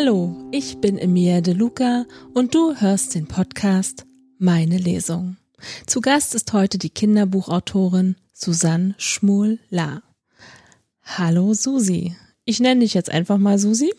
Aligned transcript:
Hallo, 0.00 0.36
ich 0.52 0.80
bin 0.80 0.96
Emilia 0.96 1.40
De 1.40 1.52
Luca 1.52 2.06
und 2.32 2.54
du 2.54 2.76
hörst 2.76 3.16
den 3.16 3.26
Podcast 3.26 4.06
Meine 4.38 4.78
Lesung. 4.78 5.38
Zu 5.88 6.00
Gast 6.00 6.36
ist 6.36 6.52
heute 6.52 6.78
die 6.78 6.90
Kinderbuchautorin 6.90 8.14
Susanne 8.32 8.94
Schmuel-La. 8.98 10.02
Hallo 11.02 11.52
Susi. 11.52 12.14
Ich 12.44 12.60
nenne 12.60 12.82
dich 12.82 12.94
jetzt 12.94 13.10
einfach 13.10 13.38
mal 13.38 13.58
Susi. 13.58 13.92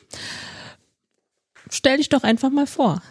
Stell 1.69 1.97
dich 1.97 2.07
doch 2.07 2.23
einfach 2.23 2.49
mal 2.49 2.65
vor. 2.65 3.03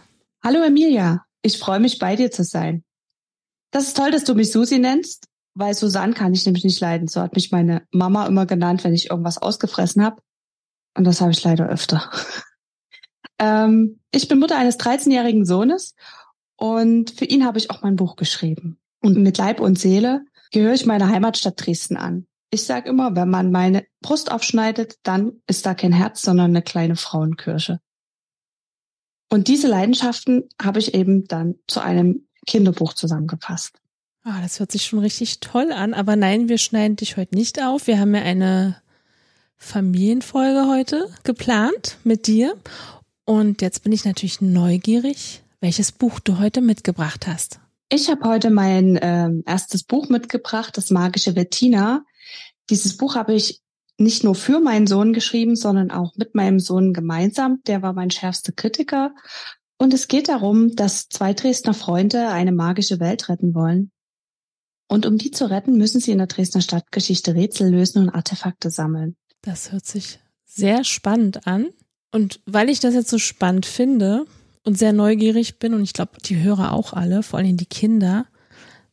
Hallo 0.42 0.62
Emilia, 0.62 1.26
ich 1.42 1.58
freue 1.58 1.80
mich 1.80 1.98
bei 1.98 2.16
dir 2.16 2.30
zu 2.30 2.42
sein. 2.42 2.84
Das 3.70 3.86
ist 3.86 3.98
toll, 3.98 4.12
dass 4.12 4.24
du 4.24 4.34
mich 4.34 4.50
Susi 4.50 4.78
nennst, 4.78 5.26
weil 5.52 5.74
Susanne 5.74 6.14
kann 6.14 6.32
ich 6.32 6.46
nämlich 6.46 6.64
nicht 6.64 6.80
leiden. 6.80 7.06
So 7.06 7.20
hat 7.20 7.34
mich 7.34 7.52
meine 7.52 7.86
Mama 7.90 8.24
immer 8.24 8.46
genannt, 8.46 8.82
wenn 8.82 8.94
ich 8.94 9.10
irgendwas 9.10 9.36
ausgefressen 9.36 10.02
habe. 10.02 10.22
Und 10.96 11.04
das 11.04 11.20
habe 11.20 11.32
ich 11.32 11.44
leider 11.44 11.68
öfter. 11.68 12.10
Ähm, 13.38 14.00
ich 14.10 14.28
bin 14.28 14.38
Mutter 14.38 14.58
eines 14.58 14.78
13-jährigen 14.78 15.44
Sohnes 15.44 15.94
und 16.56 17.10
für 17.10 17.24
ihn 17.24 17.44
habe 17.44 17.58
ich 17.58 17.70
auch 17.70 17.82
mein 17.82 17.96
Buch 17.96 18.16
geschrieben. 18.16 18.78
Und 19.00 19.16
mit 19.18 19.38
Leib 19.38 19.60
und 19.60 19.78
Seele 19.78 20.24
gehöre 20.50 20.74
ich 20.74 20.86
meiner 20.86 21.08
Heimatstadt 21.08 21.64
Dresden 21.64 21.96
an. 21.96 22.26
Ich 22.50 22.64
sage 22.64 22.88
immer, 22.88 23.14
wenn 23.14 23.28
man 23.28 23.52
meine 23.52 23.84
Brust 24.00 24.32
aufschneidet, 24.32 24.96
dann 25.02 25.40
ist 25.46 25.66
da 25.66 25.74
kein 25.74 25.92
Herz, 25.92 26.22
sondern 26.22 26.50
eine 26.50 26.62
kleine 26.62 26.96
Frauenkirche. 26.96 27.80
Und 29.30 29.48
diese 29.48 29.68
Leidenschaften 29.68 30.48
habe 30.60 30.78
ich 30.78 30.94
eben 30.94 31.24
dann 31.28 31.56
zu 31.66 31.80
einem 31.80 32.26
Kinderbuch 32.46 32.94
zusammengefasst. 32.94 33.78
Ah, 34.24 34.40
das 34.40 34.58
hört 34.58 34.72
sich 34.72 34.86
schon 34.86 34.98
richtig 34.98 35.40
toll 35.40 35.70
an. 35.72 35.92
Aber 35.94 36.16
nein, 36.16 36.48
wir 36.48 36.58
schneiden 36.58 36.96
dich 36.96 37.16
heute 37.16 37.34
nicht 37.34 37.62
auf. 37.62 37.86
Wir 37.86 38.00
haben 38.00 38.14
ja 38.14 38.22
eine 38.22 38.80
Familienfolge 39.58 40.66
heute 40.68 41.08
geplant 41.24 41.98
mit 42.04 42.26
dir. 42.26 42.56
Und 43.28 43.60
jetzt 43.60 43.82
bin 43.82 43.92
ich 43.92 44.06
natürlich 44.06 44.40
neugierig, 44.40 45.42
welches 45.60 45.92
Buch 45.92 46.18
du 46.18 46.38
heute 46.38 46.62
mitgebracht 46.62 47.26
hast. 47.26 47.60
Ich 47.90 48.08
habe 48.08 48.26
heute 48.26 48.48
mein 48.48 48.98
ähm, 49.02 49.42
erstes 49.44 49.84
Buch 49.84 50.08
mitgebracht, 50.08 50.78
das 50.78 50.88
magische 50.88 51.34
Bettina. 51.34 52.06
Dieses 52.70 52.96
Buch 52.96 53.16
habe 53.16 53.34
ich 53.34 53.60
nicht 53.98 54.24
nur 54.24 54.34
für 54.34 54.60
meinen 54.60 54.86
Sohn 54.86 55.12
geschrieben, 55.12 55.56
sondern 55.56 55.90
auch 55.90 56.16
mit 56.16 56.34
meinem 56.34 56.58
Sohn 56.58 56.94
gemeinsam. 56.94 57.60
Der 57.66 57.82
war 57.82 57.92
mein 57.92 58.10
schärfster 58.10 58.52
Kritiker. 58.52 59.14
Und 59.76 59.92
es 59.92 60.08
geht 60.08 60.30
darum, 60.30 60.74
dass 60.74 61.10
zwei 61.10 61.34
Dresdner 61.34 61.74
Freunde 61.74 62.28
eine 62.28 62.52
magische 62.52 62.98
Welt 62.98 63.28
retten 63.28 63.54
wollen. 63.54 63.90
Und 64.88 65.04
um 65.04 65.18
die 65.18 65.32
zu 65.32 65.50
retten, 65.50 65.76
müssen 65.76 66.00
sie 66.00 66.12
in 66.12 66.18
der 66.18 66.28
Dresdner 66.28 66.62
Stadtgeschichte 66.62 67.34
Rätsel 67.34 67.68
lösen 67.68 68.04
und 68.04 68.08
Artefakte 68.08 68.70
sammeln. 68.70 69.16
Das 69.42 69.70
hört 69.70 69.84
sich 69.84 70.18
sehr 70.46 70.82
spannend 70.82 71.46
an. 71.46 71.68
Und 72.10 72.40
weil 72.46 72.68
ich 72.68 72.80
das 72.80 72.94
jetzt 72.94 73.10
so 73.10 73.18
spannend 73.18 73.66
finde 73.66 74.26
und 74.64 74.78
sehr 74.78 74.92
neugierig 74.92 75.58
bin, 75.58 75.74
und 75.74 75.82
ich 75.82 75.92
glaube, 75.92 76.18
die 76.24 76.42
Hörer 76.42 76.72
auch 76.72 76.92
alle, 76.92 77.22
vor 77.22 77.38
allem 77.38 77.56
die 77.56 77.66
Kinder, 77.66 78.26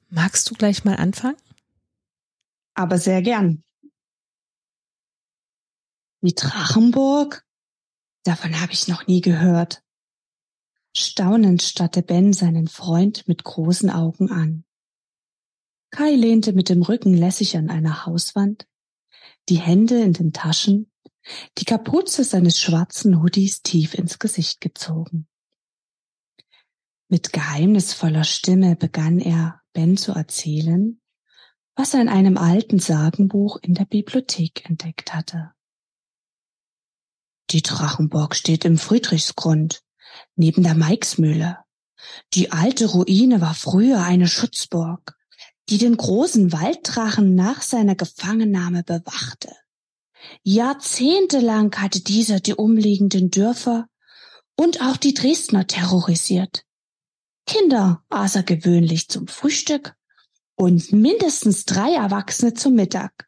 magst 0.10 0.50
du 0.50 0.56
gleich 0.56 0.84
mal 0.84 0.96
anfangen? 0.96 1.38
Aber 2.74 2.98
sehr 2.98 3.22
gern. 3.22 3.64
Die 6.22 6.36
Drachenburg? 6.36 7.46
Davon 8.24 8.60
habe 8.60 8.74
ich 8.74 8.88
noch 8.88 9.08
nie 9.08 9.22
gehört. 9.22 9.84
Staunend 10.98 11.62
starrte 11.62 12.02
Ben 12.02 12.34
seinen 12.34 12.68
Freund 12.68 13.28
mit 13.28 13.44
großen 13.44 13.90
Augen 13.90 14.32
an. 14.32 14.66
Kai 15.92 16.16
lehnte 16.16 16.54
mit 16.54 16.70
dem 16.70 16.82
Rücken 16.82 17.14
lässig 17.14 17.56
an 17.58 17.70
einer 17.70 18.06
Hauswand, 18.06 18.68
die 19.50 19.60
Hände 19.60 20.02
in 20.02 20.14
den 20.14 20.34
Taschen, 20.34 20.92
die 21.58 21.66
Kapuze 21.66 22.24
seines 22.24 22.60
schwarzen 22.60 23.22
Hoodies 23.22 23.62
tief 23.62 23.94
ins 23.94 24.20
Gesicht 24.20 24.62
gezogen. 24.62 25.28
Mit 27.08 27.34
geheimnisvoller 27.34 28.24
Stimme 28.24 28.76
begann 28.76 29.20
er, 29.20 29.62
Ben 29.74 29.98
zu 29.98 30.12
erzählen, 30.12 31.02
was 31.76 31.94
er 31.94 32.02
in 32.02 32.10
einem 32.10 32.38
alten 32.38 32.80
Sagenbuch 32.80 33.58
in 33.62 33.74
der 33.74 33.86
Bibliothek 33.86 34.68
entdeckt 34.70 35.14
hatte. 35.14 35.52
Die 37.52 37.62
Drachenburg 37.62 38.36
steht 38.36 38.66
im 38.66 38.78
Friedrichsgrund, 38.78 39.84
neben 40.36 40.64
der 40.64 40.76
Meixmühle. 40.76 41.60
Die 42.34 42.52
alte 42.52 42.88
Ruine 42.88 43.42
war 43.42 43.54
früher 43.54 44.04
eine 44.04 44.28
Schutzburg, 44.28 45.16
die 45.70 45.78
den 45.78 45.98
großen 45.98 46.52
Walddrachen 46.52 47.36
nach 47.36 47.62
seiner 47.62 47.96
Gefangennahme 47.96 48.84
bewachte. 48.84 49.56
Jahrzehntelang 50.44 51.76
hatte 51.76 52.02
dieser 52.02 52.40
die 52.40 52.54
umliegenden 52.54 53.32
Dörfer 53.32 53.88
und 54.56 54.82
auch 54.82 54.98
die 54.98 55.14
Dresdner 55.14 55.68
terrorisiert. 55.68 56.66
Kinder 57.46 58.04
aß 58.10 58.38
er 58.38 58.44
gewöhnlich 58.44 59.08
zum 59.10 59.28
Frühstück 59.28 59.96
und 60.56 60.92
mindestens 60.92 61.66
drei 61.66 61.94
Erwachsene 61.94 62.54
zum 62.54 62.74
Mittag. 62.74 63.28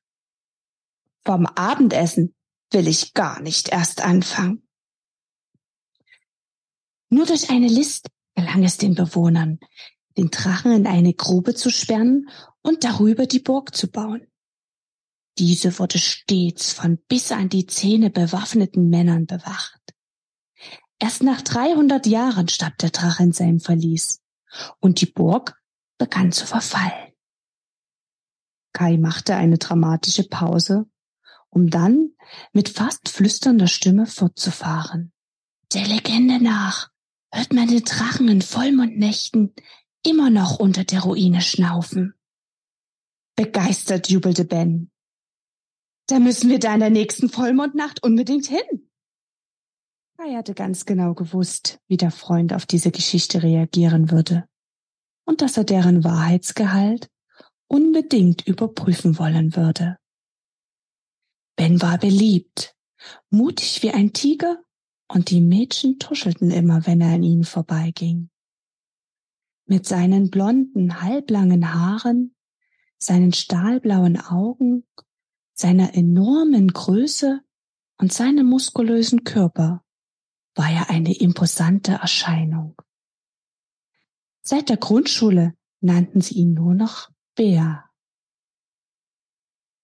Vom 1.26 1.46
Abendessen 1.46 2.34
will 2.72 2.88
ich 2.88 3.14
gar 3.14 3.42
nicht 3.42 3.70
erst 3.70 4.02
anfangen. 4.02 4.68
Nur 7.10 7.26
durch 7.26 7.50
eine 7.50 7.68
List 7.68 8.08
gelang 8.36 8.64
es 8.64 8.78
den 8.78 8.96
Bewohnern, 8.96 9.60
den 10.18 10.30
Drachen 10.30 10.72
in 10.72 10.88
eine 10.88 11.14
Grube 11.14 11.56
zu 11.56 11.70
sperren 11.70 12.30
und 12.62 12.84
darüber 12.84 13.26
die 13.26 13.40
Burg 13.40 13.76
zu 13.76 13.90
bauen. 13.90 14.28
Diese 15.40 15.78
wurde 15.80 16.00
stets 16.00 16.72
von 16.72 16.98
bis 17.08 17.32
an 17.32 17.50
die 17.50 17.68
Zähne 17.68 18.10
bewaffneten 18.10 18.90
Männern 18.90 19.26
bewacht. 19.28 19.82
Erst 21.00 21.22
nach 21.22 21.42
300 21.42 22.08
Jahren 22.08 22.48
starb 22.48 22.78
der 22.80 22.90
Drache 22.90 23.24
in 23.24 23.32
seinem 23.32 23.60
Verlies 23.60 24.22
und 24.80 25.02
die 25.02 25.06
Burg 25.06 25.62
begann 26.00 26.32
zu 26.32 26.48
verfallen. 26.48 27.14
Kai 28.74 28.98
machte 28.98 29.36
eine 29.36 29.58
dramatische 29.58 30.24
Pause 30.24 30.88
um 31.50 31.70
dann 31.70 32.12
mit 32.54 32.70
fast 32.70 33.10
flüsternder 33.10 33.68
Stimme 33.68 34.06
fortzufahren. 34.06 35.12
Der 35.74 35.88
Legende 35.88 36.42
nach 36.42 36.92
hört 37.32 37.54
man 37.54 37.68
den 37.68 37.84
Drachen 37.84 38.28
in 38.28 38.42
Vollmondnächten 38.42 39.54
immer 40.06 40.30
noch 40.30 40.60
unter 40.60 40.84
der 40.84 41.02
Ruine 41.02 41.42
schnaufen. 41.42 42.14
Begeistert 43.36 44.10
jubelte 44.10 44.46
Ben. 44.46 44.92
Da 46.08 46.20
müssen 46.20 46.50
wir 46.50 46.60
da 46.60 46.74
in 46.74 46.80
der 46.80 46.90
nächsten 46.90 47.30
Vollmondnacht 47.30 48.02
unbedingt 48.04 48.48
hin. 48.48 48.90
Kai 50.18 50.36
hatte 50.36 50.54
ganz 50.54 50.86
genau 50.86 51.14
gewusst, 51.14 51.80
wie 51.88 51.98
der 51.98 52.12
Freund 52.12 52.54
auf 52.54 52.66
diese 52.66 52.92
Geschichte 52.92 53.44
reagieren 53.44 54.10
würde 54.10 54.48
und 55.26 55.42
dass 55.42 55.58
er 55.58 55.66
deren 55.66 56.04
Wahrheitsgehalt 56.04 57.10
unbedingt 57.68 58.48
überprüfen 58.48 59.20
wollen 59.20 59.56
würde. 59.56 59.98
Ben 61.58 61.82
war 61.82 61.98
beliebt, 61.98 62.76
mutig 63.30 63.84
wie 63.84 63.92
ein 63.92 64.14
Tiger, 64.14 64.64
und 65.10 65.30
die 65.30 65.42
Mädchen 65.42 66.00
tuschelten 66.00 66.52
immer, 66.52 66.86
wenn 66.86 67.00
er 67.00 67.14
an 67.14 67.24
ihnen 67.24 67.46
vorbeiging. 67.46 68.30
Mit 69.66 69.86
seinen 69.86 70.30
blonden, 70.30 71.02
halblangen 71.02 71.74
Haaren, 71.74 72.36
seinen 72.98 73.32
stahlblauen 73.32 74.20
Augen, 74.20 74.86
seiner 75.60 75.96
enormen 75.96 76.68
Größe 76.68 77.42
und 77.98 78.14
seinem 78.14 78.48
muskulösen 78.48 79.24
Körper 79.24 79.84
war 80.54 80.72
er 80.72 80.90
eine 80.90 81.18
imposante 81.18 81.94
Erscheinung. 81.94 82.76
Seit 84.42 84.70
der 84.70 84.78
Grundschule 84.78 85.56
nannten 85.82 86.22
sie 86.22 86.36
ihn 86.36 86.54
nur 86.54 86.74
noch 86.74 87.10
Bär. 87.36 87.90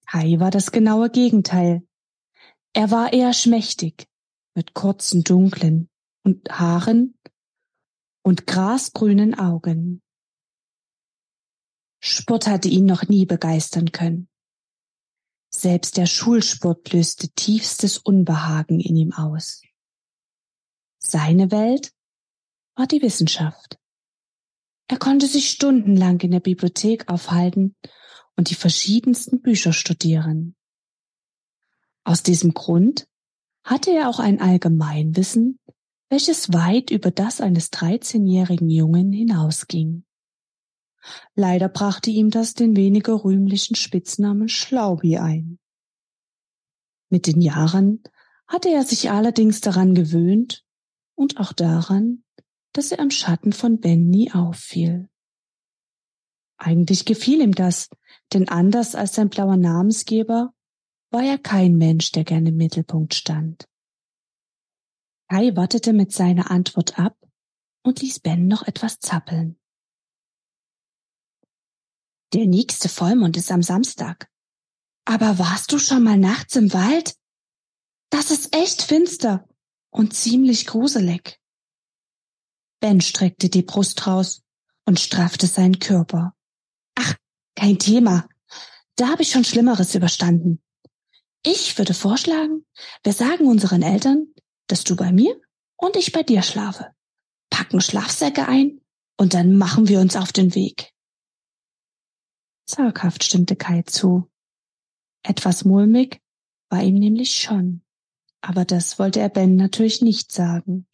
Kai 0.05 0.39
war 0.39 0.51
das 0.51 0.71
genaue 0.71 1.09
Gegenteil. 1.09 1.87
Er 2.73 2.91
war 2.91 3.11
eher 3.11 3.33
schmächtig, 3.33 4.07
mit 4.55 4.75
kurzen, 4.75 5.23
dunklen 5.23 5.89
und 6.23 6.49
Haaren 6.51 7.17
und 8.23 8.45
grasgrünen 8.45 9.33
Augen. 9.33 10.03
Sport 11.99 12.47
hatte 12.47 12.69
ihn 12.69 12.85
noch 12.85 13.07
nie 13.07 13.25
begeistern 13.25 13.91
können. 13.91 14.29
Selbst 15.63 15.95
der 15.95 16.07
Schulsport 16.07 16.91
löste 16.91 17.29
tiefstes 17.29 17.97
Unbehagen 17.97 18.81
in 18.81 18.97
ihm 18.97 19.13
aus. 19.13 19.61
Seine 20.97 21.51
Welt 21.51 21.93
war 22.75 22.85
die 22.85 23.01
Wissenschaft. 23.01 23.79
Er 24.89 24.97
konnte 24.97 25.25
sich 25.25 25.49
stundenlang 25.49 26.19
in 26.19 26.31
der 26.31 26.41
Bibliothek 26.41 27.07
aufhalten 27.07 27.77
und 28.35 28.49
die 28.49 28.55
verschiedensten 28.55 29.39
Bücher 29.39 29.71
studieren. 29.71 30.57
Aus 32.03 32.23
diesem 32.23 32.53
Grund 32.53 33.07
hatte 33.63 33.91
er 33.91 34.09
auch 34.09 34.19
ein 34.19 34.41
Allgemeinwissen, 34.41 35.59
welches 36.09 36.51
weit 36.51 36.91
über 36.91 37.09
das 37.09 37.39
eines 37.39 37.71
13-jährigen 37.71 38.69
Jungen 38.69 39.13
hinausging. 39.13 40.03
Leider 41.35 41.69
brachte 41.69 42.09
ihm 42.09 42.29
das 42.29 42.53
den 42.53 42.75
weniger 42.75 43.23
rühmlichen 43.23 43.75
Spitznamen 43.75 44.49
Schlaubi 44.49 45.17
ein. 45.17 45.59
Mit 47.09 47.27
den 47.27 47.41
Jahren 47.41 48.03
hatte 48.47 48.69
er 48.69 48.83
sich 48.83 49.11
allerdings 49.11 49.61
daran 49.61 49.95
gewöhnt 49.95 50.65
und 51.15 51.39
auch 51.39 51.53
daran, 51.53 52.23
dass 52.73 52.91
er 52.91 52.99
im 52.99 53.11
Schatten 53.11 53.53
von 53.53 53.79
Ben 53.79 54.09
nie 54.09 54.31
auffiel. 54.31 55.09
Eigentlich 56.57 57.05
gefiel 57.05 57.41
ihm 57.41 57.53
das, 57.53 57.89
denn 58.31 58.47
anders 58.49 58.95
als 58.95 59.15
sein 59.15 59.29
blauer 59.29 59.57
Namensgeber 59.57 60.53
war 61.11 61.23
er 61.23 61.37
kein 61.37 61.77
Mensch, 61.77 62.11
der 62.11 62.23
gerne 62.23 62.49
im 62.49 62.57
Mittelpunkt 62.57 63.13
stand. 63.13 63.67
Kai 65.29 65.55
wartete 65.55 65.93
mit 65.93 66.11
seiner 66.11 66.51
Antwort 66.51 66.99
ab 66.99 67.17
und 67.83 68.01
ließ 68.01 68.19
Ben 68.19 68.47
noch 68.47 68.63
etwas 68.67 68.99
zappeln. 68.99 69.59
Der 72.33 72.47
nächste 72.47 72.89
Vollmond 72.89 73.37
ist 73.37 73.51
am 73.51 73.61
Samstag. 73.61 74.27
Aber 75.05 75.37
warst 75.37 75.71
du 75.71 75.77
schon 75.77 76.03
mal 76.03 76.17
nachts 76.17 76.55
im 76.55 76.73
Wald? 76.73 77.15
Das 78.09 78.31
ist 78.31 78.55
echt 78.55 78.81
finster 78.81 79.47
und 79.91 80.15
ziemlich 80.15 80.65
gruselig. 80.65 81.39
Ben 82.79 83.01
streckte 83.01 83.49
die 83.49 83.61
Brust 83.61 84.07
raus 84.07 84.41
und 84.85 84.99
straffte 84.99 85.45
seinen 85.45 85.79
Körper. 85.79 86.33
Ach, 86.95 87.15
kein 87.55 87.77
Thema. 87.77 88.27
Da 88.95 89.09
habe 89.09 89.21
ich 89.21 89.31
schon 89.31 89.45
Schlimmeres 89.45 89.93
überstanden. 89.93 90.61
Ich 91.45 91.77
würde 91.77 91.93
vorschlagen, 91.93 92.65
wir 93.03 93.13
sagen 93.13 93.47
unseren 93.47 93.81
Eltern, 93.81 94.27
dass 94.67 94.83
du 94.83 94.95
bei 94.95 95.11
mir 95.11 95.39
und 95.75 95.95
ich 95.97 96.11
bei 96.11 96.23
dir 96.23 96.41
schlafe, 96.41 96.91
packen 97.49 97.81
Schlafsäcke 97.81 98.47
ein 98.47 98.81
und 99.17 99.33
dann 99.33 99.57
machen 99.57 99.87
wir 99.87 99.99
uns 99.99 100.15
auf 100.15 100.31
den 100.31 100.55
Weg. 100.55 100.92
Zaghaft 102.65 103.23
stimmte 103.23 103.55
Kai 103.55 103.81
zu. 103.83 104.29
Etwas 105.23 105.65
mulmig 105.65 106.21
war 106.69 106.81
ihm 106.81 106.95
nämlich 106.95 107.33
schon, 107.33 107.81
aber 108.41 108.65
das 108.65 108.99
wollte 108.99 109.19
er 109.19 109.29
Ben 109.29 109.55
natürlich 109.55 110.01
nicht 110.01 110.31
sagen. 110.31 110.87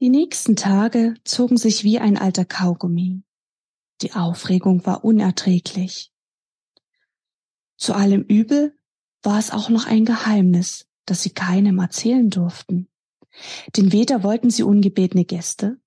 Die 0.00 0.10
nächsten 0.10 0.54
Tage 0.54 1.14
zogen 1.24 1.56
sich 1.56 1.82
wie 1.82 1.98
ein 1.98 2.16
alter 2.16 2.44
Kaugummi. 2.44 3.22
Die 4.00 4.12
Aufregung 4.12 4.86
war 4.86 5.04
unerträglich. 5.04 6.12
Zu 7.76 7.94
allem 7.94 8.22
Übel 8.22 8.78
war 9.22 9.38
es 9.38 9.50
auch 9.50 9.68
noch 9.68 9.86
ein 9.86 10.04
Geheimnis, 10.04 10.88
das 11.04 11.22
sie 11.22 11.30
keinem 11.30 11.78
erzählen 11.78 12.30
durften. 12.30 12.88
Denn 13.76 13.92
weder 13.92 14.22
wollten 14.22 14.50
sie 14.50 14.62
ungebetene 14.62 15.24
Gäste, 15.24 15.80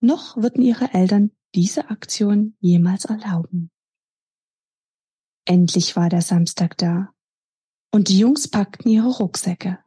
noch 0.00 0.36
würden 0.36 0.62
ihre 0.62 0.94
Eltern 0.94 1.32
diese 1.54 1.90
Aktion 1.90 2.56
jemals 2.60 3.04
erlauben. 3.04 3.70
Endlich 5.44 5.96
war 5.96 6.08
der 6.08 6.22
Samstag 6.22 6.76
da 6.78 7.12
und 7.92 8.08
die 8.08 8.18
Jungs 8.18 8.48
packten 8.48 8.90
ihre 8.90 9.08
Rucksäcke. 9.08 9.78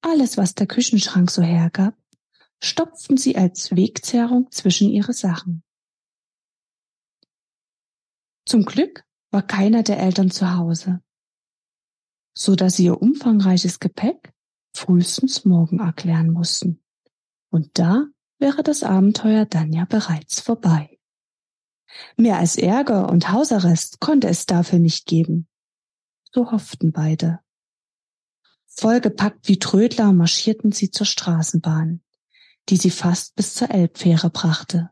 Alles, 0.00 0.36
was 0.36 0.54
der 0.54 0.66
Küchenschrank 0.66 1.30
so 1.30 1.42
hergab, 1.42 1.96
stopften 2.60 3.16
sie 3.16 3.36
als 3.36 3.74
Wegzehrung 3.74 4.50
zwischen 4.50 4.90
ihre 4.90 5.12
Sachen. 5.12 5.62
Zum 8.46 8.64
Glück 8.64 9.04
war 9.30 9.46
keiner 9.46 9.82
der 9.82 9.98
Eltern 9.98 10.30
zu 10.30 10.56
Hause, 10.56 11.02
so 12.36 12.56
dass 12.56 12.76
sie 12.76 12.84
ihr 12.84 13.00
umfangreiches 13.00 13.78
Gepäck 13.78 14.32
frühestens 14.74 15.44
morgen 15.44 15.80
erklären 15.80 16.30
mussten. 16.30 16.82
Und 17.50 17.78
da 17.78 18.06
wäre 18.38 18.62
das 18.62 18.82
Abenteuer 18.82 19.44
dann 19.46 19.72
ja 19.72 19.84
bereits 19.84 20.40
vorbei. 20.40 20.98
Mehr 22.16 22.38
als 22.38 22.56
Ärger 22.56 23.08
und 23.10 23.30
Hausarrest 23.32 24.00
konnte 24.00 24.28
es 24.28 24.46
dafür 24.46 24.78
nicht 24.78 25.06
geben. 25.06 25.48
So 26.32 26.50
hofften 26.50 26.92
beide. 26.92 27.40
Vollgepackt 28.66 29.48
wie 29.48 29.58
Trödler 29.58 30.12
marschierten 30.12 30.72
sie 30.72 30.90
zur 30.90 31.06
Straßenbahn, 31.06 32.02
die 32.68 32.76
sie 32.76 32.90
fast 32.90 33.34
bis 33.34 33.54
zur 33.54 33.70
Elbfähre 33.70 34.30
brachte. 34.30 34.90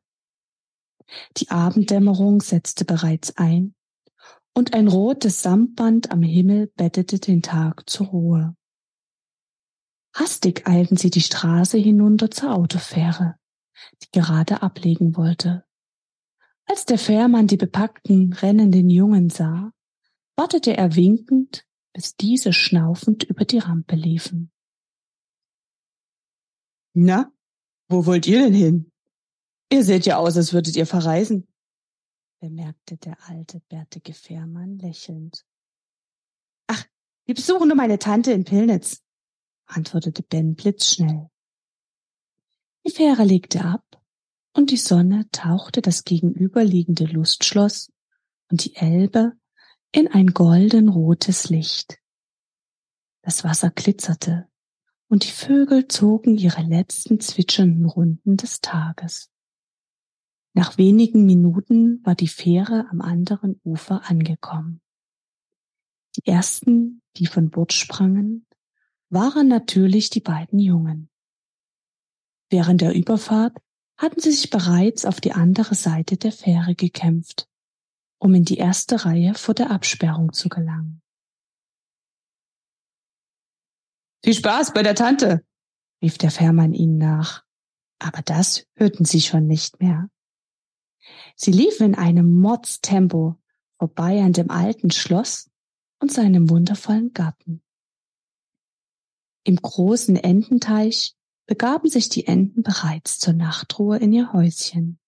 Die 1.37 1.51
Abenddämmerung 1.51 2.41
setzte 2.41 2.85
bereits 2.85 3.37
ein 3.37 3.75
und 4.55 4.75
ein 4.75 4.89
rotes 4.89 5.43
Samtband 5.43 6.11
am 6.11 6.23
Himmel 6.23 6.73
bettete 6.77 7.21
den 7.21 7.43
Tag 7.43 7.89
zur 7.89 8.07
Ruhe. 8.09 8.57
Hastig 10.17 10.67
eilten 10.67 10.97
sie 10.97 11.11
die 11.11 11.21
Straße 11.21 11.77
hinunter 11.77 12.31
zur 12.31 12.55
Autofähre, 12.55 13.35
die 14.03 14.11
gerade 14.13 14.63
ablegen 14.63 15.15
wollte. 15.15 15.67
Als 16.65 16.87
der 16.87 16.99
Fährmann 16.99 17.47
die 17.47 17.59
bepackten, 17.59 18.33
rennenden 18.33 18.89
Jungen 18.89 19.29
sah, 19.29 19.73
wartete 20.35 20.75
er 20.75 20.97
winkend, 20.97 21.67
bis 21.93 22.17
diese 22.17 22.55
schnaufend 22.55 23.25
über 23.25 23.45
die 23.45 23.59
Rampe 23.59 23.95
liefen. 23.95 24.51
Na, 26.95 27.31
wo 27.89 28.07
wollt 28.07 28.27
ihr 28.27 28.39
denn 28.39 28.55
hin? 28.55 28.93
Ihr 29.71 29.85
seht 29.85 30.07
ja 30.07 30.17
aus, 30.17 30.39
als 30.39 30.55
würdet 30.55 30.77
ihr 30.77 30.87
verreisen, 30.87 31.47
bemerkte 32.41 32.97
der 32.97 33.19
alte, 33.29 33.61
bärtige 33.69 34.15
Fährmann 34.15 34.79
lächelnd. 34.79 35.45
Ach, 36.69 36.87
wir 37.27 37.35
besuchen 37.35 37.69
nur 37.69 37.77
meine 37.77 37.99
Tante 37.99 38.33
in 38.33 38.45
Pillnitz, 38.45 39.03
antwortete 39.67 40.23
Ben 40.23 40.55
blitzschnell. 40.55 41.29
Die 42.87 42.93
Fähre 42.93 43.25
legte 43.25 43.65
ab 43.65 43.85
und 44.55 44.71
die 44.71 44.77
Sonne 44.77 45.29
tauchte 45.33 45.83
das 45.83 46.05
gegenüberliegende 46.05 47.05
Lustschloss 47.05 47.93
und 48.51 48.65
die 48.65 48.77
Elbe 48.77 49.33
in 49.93 50.09
ein 50.09 50.29
goldenrotes 50.29 51.51
Licht. 51.51 51.99
Das 53.23 53.45
Wasser 53.45 53.71
glitzerte 53.71 54.49
und 55.09 55.25
die 55.25 55.33
Vögel 55.33 55.89
zogen 55.89 56.37
ihre 56.37 56.63
letzten 56.63 57.21
zwitschernden 57.21 57.87
Runden 57.87 58.37
des 58.37 58.61
Tages. 58.61 59.31
Nach 60.53 60.79
wenigen 60.79 61.27
Minuten 61.27 62.05
war 62.05 62.15
die 62.15 62.29
Fähre 62.29 62.87
am 62.91 63.01
anderen 63.01 63.61
Ufer 63.63 64.09
angekommen. 64.09 64.81
Die 66.17 66.27
ersten, 66.27 67.03
die 67.17 67.27
von 67.27 67.51
Bord 67.51 67.73
sprangen, 67.75 68.46
waren 69.09 69.49
natürlich 69.49 70.11
die 70.11 70.21
beiden 70.21 70.59
Jungen. 70.59 71.09
Während 72.51 72.81
der 72.81 72.95
Überfahrt 72.95 73.57
hatten 73.97 74.21
sie 74.21 74.33
sich 74.33 74.51
bereits 74.51 75.05
auf 75.05 75.21
die 75.21 75.33
andere 75.33 75.75
Seite 75.75 76.17
der 76.17 76.33
Fähre 76.33 76.75
gekämpft, 76.75 77.49
um 78.19 78.35
in 78.35 78.45
die 78.45 78.59
erste 78.59 79.05
Reihe 79.05 79.35
vor 79.35 79.55
der 79.55 79.71
Absperrung 79.71 80.33
zu 80.33 80.49
gelangen. 80.49 81.03
Viel 84.23 84.35
Spaß 84.35 84.75
bei 84.75 84.83
der 84.83 84.95
Tante, 84.95 85.45
rief 86.03 86.19
der 86.19 86.31
Fährmann 86.31 86.75
ihnen 86.75 86.99
nach. 86.99 87.45
Aber 87.99 88.23
das 88.23 88.67
hörten 88.75 89.05
sie 89.05 89.21
schon 89.21 89.47
nicht 89.47 89.81
mehr. 89.81 90.11
Sie 91.35 91.53
liefen 91.53 91.87
in 91.87 91.95
einem 91.95 92.35
Mordstempo 92.41 93.37
vorbei 93.79 94.23
an 94.23 94.33
dem 94.33 94.51
alten 94.51 94.91
Schloss 94.91 95.51
und 96.01 96.13
seinem 96.13 96.51
wundervollen 96.51 97.13
Garten. 97.13 97.63
Im 99.47 99.55
großen 99.55 100.17
Ententeich 100.17 101.15
begaben 101.47 101.89
sich 101.89 102.09
die 102.09 102.27
Enten 102.27 102.65
bereits 102.65 103.21
zur 103.21 103.33
Nachtruhe 103.33 103.97
in 103.97 104.13
ihr 104.13 104.33
Häuschen. 104.33 104.99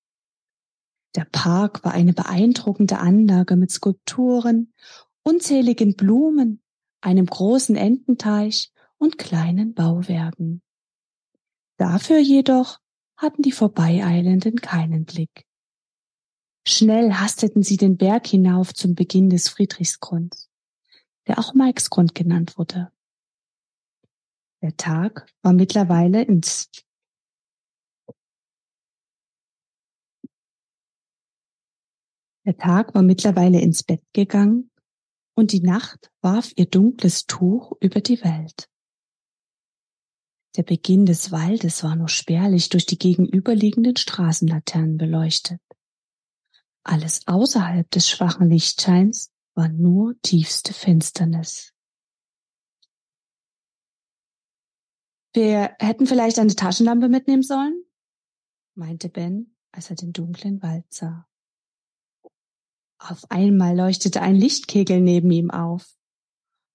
Der 1.16 1.24
Park 1.24 1.82
war 1.82 1.90
eine 1.90 2.12
beeindruckende 2.12 3.00
Anlage 3.00 3.56
mit 3.56 3.72
Skulpturen, 3.72 4.72
unzähligen 5.24 5.96
Blumen, 5.96 6.62
einem 7.00 7.26
großen 7.26 7.74
Ententeich 7.74 8.70
und 8.96 9.18
kleinen 9.18 9.74
Bauwerken. 9.74 10.62
Dafür 11.76 12.20
jedoch 12.20 12.78
hatten 13.16 13.42
die 13.42 13.50
Vorbeieilenden 13.50 14.60
keinen 14.60 15.04
Blick. 15.04 15.46
Schnell 16.64 17.14
hasteten 17.14 17.64
sie 17.64 17.76
den 17.76 17.96
Berg 17.96 18.28
hinauf 18.28 18.72
zum 18.72 18.94
Beginn 18.94 19.30
des 19.30 19.48
Friedrichsgrunds, 19.48 20.48
der 21.26 21.40
auch 21.40 21.54
Mikesgrund 21.54 22.14
genannt 22.14 22.56
wurde. 22.56 22.92
Der 24.62 24.76
Tag 24.76 25.26
war 25.42 25.52
mittlerweile 25.52 26.22
ins 26.22 26.70
Der 32.44 32.56
Tag 32.56 32.94
war 32.94 33.02
mittlerweile 33.02 33.60
ins 33.60 33.82
Bett 33.82 34.02
gegangen 34.14 34.70
und 35.36 35.52
die 35.52 35.60
Nacht 35.60 36.10
warf 36.22 36.50
ihr 36.56 36.64
dunkles 36.64 37.26
Tuch 37.26 37.72
über 37.80 38.00
die 38.00 38.24
Welt. 38.24 38.70
Der 40.56 40.62
Beginn 40.62 41.04
des 41.04 41.30
Waldes 41.30 41.84
war 41.84 41.94
nur 41.94 42.08
spärlich 42.08 42.70
durch 42.70 42.86
die 42.86 42.98
gegenüberliegenden 42.98 43.96
Straßenlaternen 43.96 44.96
beleuchtet. 44.96 45.60
Alles 46.84 47.20
außerhalb 47.26 47.88
des 47.90 48.08
schwachen 48.08 48.48
Lichtscheins 48.48 49.30
war 49.54 49.68
nur 49.68 50.14
tiefste 50.22 50.72
Finsternis. 50.72 51.74
Wir 55.32 55.76
hätten 55.78 56.06
vielleicht 56.06 56.38
eine 56.38 56.54
Taschenlampe 56.54 57.08
mitnehmen 57.08 57.42
sollen, 57.42 57.84
meinte 58.74 59.08
Ben, 59.08 59.56
als 59.72 59.90
er 59.90 59.96
den 59.96 60.12
dunklen 60.12 60.62
Wald 60.62 60.84
sah. 60.92 61.26
Auf 62.98 63.30
einmal 63.30 63.76
leuchtete 63.76 64.22
ein 64.22 64.34
Lichtkegel 64.34 65.00
neben 65.00 65.30
ihm 65.30 65.50
auf. 65.50 65.96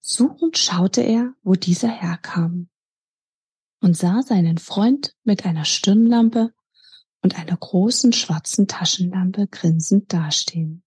Suchend 0.00 0.56
schaute 0.56 1.02
er, 1.02 1.34
wo 1.42 1.54
dieser 1.54 1.88
herkam 1.88 2.68
und 3.80 3.96
sah 3.96 4.22
seinen 4.22 4.58
Freund 4.58 5.14
mit 5.24 5.44
einer 5.44 5.66
Stirnlampe 5.66 6.54
und 7.22 7.38
einer 7.38 7.56
großen 7.56 8.12
schwarzen 8.12 8.66
Taschenlampe 8.66 9.46
grinsend 9.48 10.12
dastehen. 10.12 10.82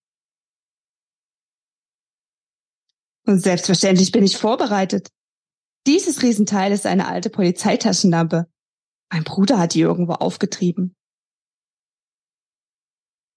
Und 3.26 3.40
selbstverständlich 3.40 4.12
bin 4.12 4.24
ich 4.24 4.38
vorbereitet. 4.38 5.10
Dieses 5.88 6.22
Riesenteil 6.22 6.74
ist 6.74 6.86
eine 6.86 7.08
alte 7.08 7.30
Polizeitaschenlampe. 7.30 8.52
Mein 9.10 9.24
Bruder 9.24 9.58
hat 9.58 9.74
die 9.74 9.80
irgendwo 9.80 10.14
aufgetrieben. 10.14 10.98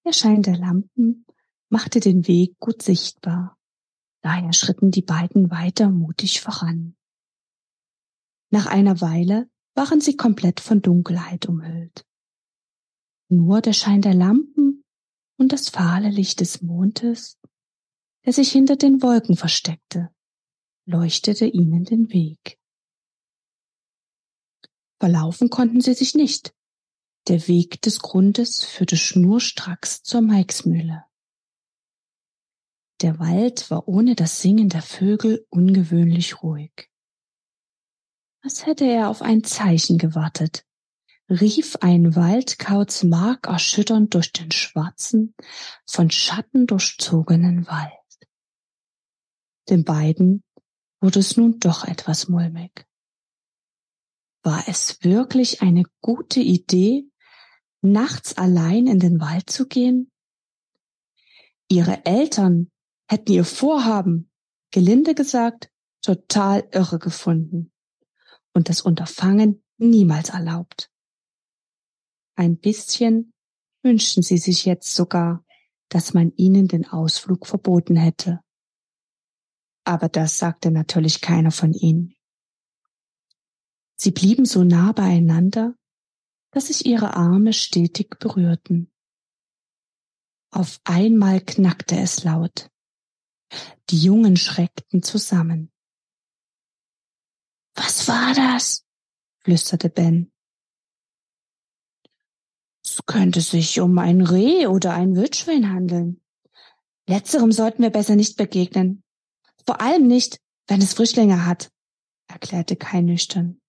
Der 0.04 0.12
Schein 0.12 0.42
der 0.42 0.56
Lampen 0.56 1.26
machte 1.68 2.00
den 2.00 2.26
Weg 2.26 2.58
gut 2.58 2.82
sichtbar. 2.82 3.56
Daher 4.22 4.52
schritten 4.52 4.90
die 4.90 5.02
beiden 5.02 5.52
weiter 5.52 5.90
mutig 5.90 6.40
voran. 6.40 6.96
Nach 8.50 8.66
einer 8.66 9.00
Weile 9.00 9.48
waren 9.76 10.00
sie 10.00 10.16
komplett 10.16 10.58
von 10.58 10.82
Dunkelheit 10.82 11.46
umhüllt. 11.46 12.04
Nur 13.28 13.60
der 13.60 13.74
Schein 13.74 14.02
der 14.02 14.14
Lampen 14.14 14.84
und 15.36 15.52
das 15.52 15.68
fahle 15.68 16.10
Licht 16.10 16.40
des 16.40 16.62
Mondes, 16.62 17.38
der 18.26 18.32
sich 18.32 18.50
hinter 18.50 18.74
den 18.74 19.02
Wolken 19.02 19.36
versteckte, 19.36 20.12
leuchtete 20.86 21.46
ihnen 21.46 21.84
den 21.84 22.10
Weg. 22.10 22.58
Verlaufen 24.98 25.48
konnten 25.48 25.80
sie 25.80 25.94
sich 25.94 26.14
nicht. 26.14 26.54
Der 27.28 27.48
Weg 27.48 27.80
des 27.82 28.00
Grundes 28.00 28.64
führte 28.64 28.96
schnurstracks 28.96 30.02
zur 30.02 30.20
Meixmühle. 30.20 31.04
Der 33.00 33.18
Wald 33.18 33.70
war 33.70 33.88
ohne 33.88 34.14
das 34.14 34.42
Singen 34.42 34.68
der 34.68 34.82
Vögel 34.82 35.46
ungewöhnlich 35.48 36.42
ruhig. 36.42 36.90
Als 38.42 38.66
hätte 38.66 38.84
er 38.84 39.08
auf 39.08 39.22
ein 39.22 39.44
Zeichen 39.44 39.96
gewartet, 39.96 40.66
rief 41.30 41.76
ein 41.76 42.14
Waldkauz 42.16 43.04
markerschütternd 43.04 44.12
durch 44.14 44.32
den 44.32 44.50
schwarzen, 44.50 45.34
von 45.86 46.10
Schatten 46.10 46.66
durchzogenen 46.66 47.66
Wald. 47.66 47.92
Den 49.68 49.84
beiden 49.84 50.42
wurde 51.00 51.20
es 51.20 51.36
nun 51.36 51.58
doch 51.58 51.84
etwas 51.84 52.28
mulmig. 52.28 52.86
War 54.42 54.68
es 54.68 55.02
wirklich 55.02 55.62
eine 55.62 55.84
gute 56.00 56.40
Idee, 56.40 57.10
nachts 57.82 58.36
allein 58.36 58.86
in 58.86 58.98
den 58.98 59.20
Wald 59.20 59.50
zu 59.50 59.66
gehen? 59.66 60.10
Ihre 61.68 62.04
Eltern 62.04 62.70
hätten 63.08 63.32
ihr 63.32 63.44
Vorhaben, 63.44 64.30
gelinde 64.70 65.14
gesagt, 65.14 65.70
total 66.02 66.68
irre 66.72 66.98
gefunden 66.98 67.72
und 68.54 68.68
das 68.68 68.80
Unterfangen 68.80 69.62
niemals 69.78 70.30
erlaubt. 70.30 70.90
Ein 72.34 72.58
bisschen 72.58 73.32
wünschten 73.82 74.22
sie 74.22 74.38
sich 74.38 74.64
jetzt 74.64 74.94
sogar, 74.94 75.44
dass 75.88 76.14
man 76.14 76.32
ihnen 76.36 76.68
den 76.68 76.86
Ausflug 76.86 77.46
verboten 77.46 77.96
hätte. 77.96 78.40
Aber 79.90 80.08
das 80.08 80.38
sagte 80.38 80.70
natürlich 80.70 81.20
keiner 81.20 81.50
von 81.50 81.72
ihnen. 81.72 82.14
Sie 83.96 84.12
blieben 84.12 84.44
so 84.44 84.62
nah 84.62 84.92
beieinander, 84.92 85.74
dass 86.52 86.68
sich 86.68 86.86
ihre 86.86 87.14
Arme 87.14 87.52
stetig 87.52 88.20
berührten. 88.20 88.92
Auf 90.52 90.80
einmal 90.84 91.40
knackte 91.40 91.98
es 91.98 92.22
laut. 92.22 92.70
Die 93.90 94.00
Jungen 94.00 94.36
schreckten 94.36 95.02
zusammen. 95.02 95.72
Was 97.74 98.06
war 98.06 98.32
das? 98.32 98.86
flüsterte 99.40 99.88
Ben. 99.88 100.30
Es 102.84 103.00
könnte 103.06 103.40
sich 103.40 103.80
um 103.80 103.98
ein 103.98 104.20
Reh 104.20 104.68
oder 104.68 104.94
ein 104.94 105.16
Wildschwein 105.16 105.68
handeln. 105.68 106.22
Letzterem 107.08 107.50
sollten 107.50 107.82
wir 107.82 107.90
besser 107.90 108.14
nicht 108.14 108.36
begegnen. 108.36 109.02
Vor 109.70 109.80
allem 109.80 110.08
nicht, 110.08 110.40
wenn 110.66 110.82
es 110.82 110.94
Frischlinge 110.94 111.46
hat, 111.46 111.70
erklärte 112.26 112.74
Kai 112.74 113.02
nüchtern. 113.02 113.60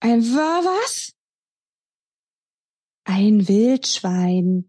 Ein 0.00 0.20
was? 0.20 1.12
Ein 3.04 3.46
Wildschwein. 3.46 4.68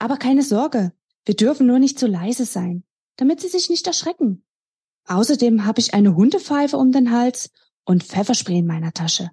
Aber 0.00 0.16
keine 0.16 0.42
Sorge, 0.42 0.92
wir 1.24 1.36
dürfen 1.36 1.68
nur 1.68 1.78
nicht 1.78 1.96
zu 1.96 2.08
leise 2.08 2.44
sein, 2.44 2.82
damit 3.14 3.40
sie 3.40 3.46
sich 3.46 3.70
nicht 3.70 3.86
erschrecken. 3.86 4.44
Außerdem 5.06 5.64
habe 5.64 5.78
ich 5.78 5.94
eine 5.94 6.16
Hundepfeife 6.16 6.76
um 6.76 6.90
den 6.90 7.12
Hals 7.12 7.52
und 7.84 8.02
Pfefferspray 8.02 8.58
in 8.58 8.66
meiner 8.66 8.92
Tasche. 8.92 9.30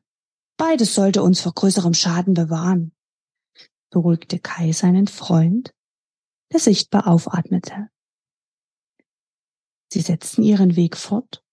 Beides 0.57 0.93
sollte 0.93 1.23
uns 1.23 1.41
vor 1.41 1.53
größerem 1.53 1.95
Schaden 1.95 2.35
bewahren, 2.35 2.93
beruhigte 3.89 4.37
Kai 4.37 4.73
seinen 4.73 5.07
Freund, 5.07 5.73
der 6.53 6.59
sichtbar 6.59 7.07
aufatmete. 7.07 7.90
Sie 9.91 9.99
setzten 9.99 10.43
ihren 10.43 10.77
Weg 10.77 10.95
fort 10.95 11.43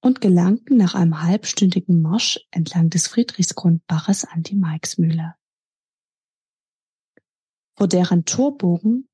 und 0.00 0.22
gelangten 0.22 0.78
nach 0.78 0.94
einem 0.94 1.22
halbstündigen 1.22 2.00
Marsch 2.00 2.40
entlang 2.50 2.88
des 2.88 3.06
Friedrichsgrundbaches 3.06 4.24
an 4.24 4.42
die 4.42 4.54
Meixmühle. 4.54 5.34
Vor 7.76 7.88
deren 7.88 8.24
Torbogen 8.24 9.08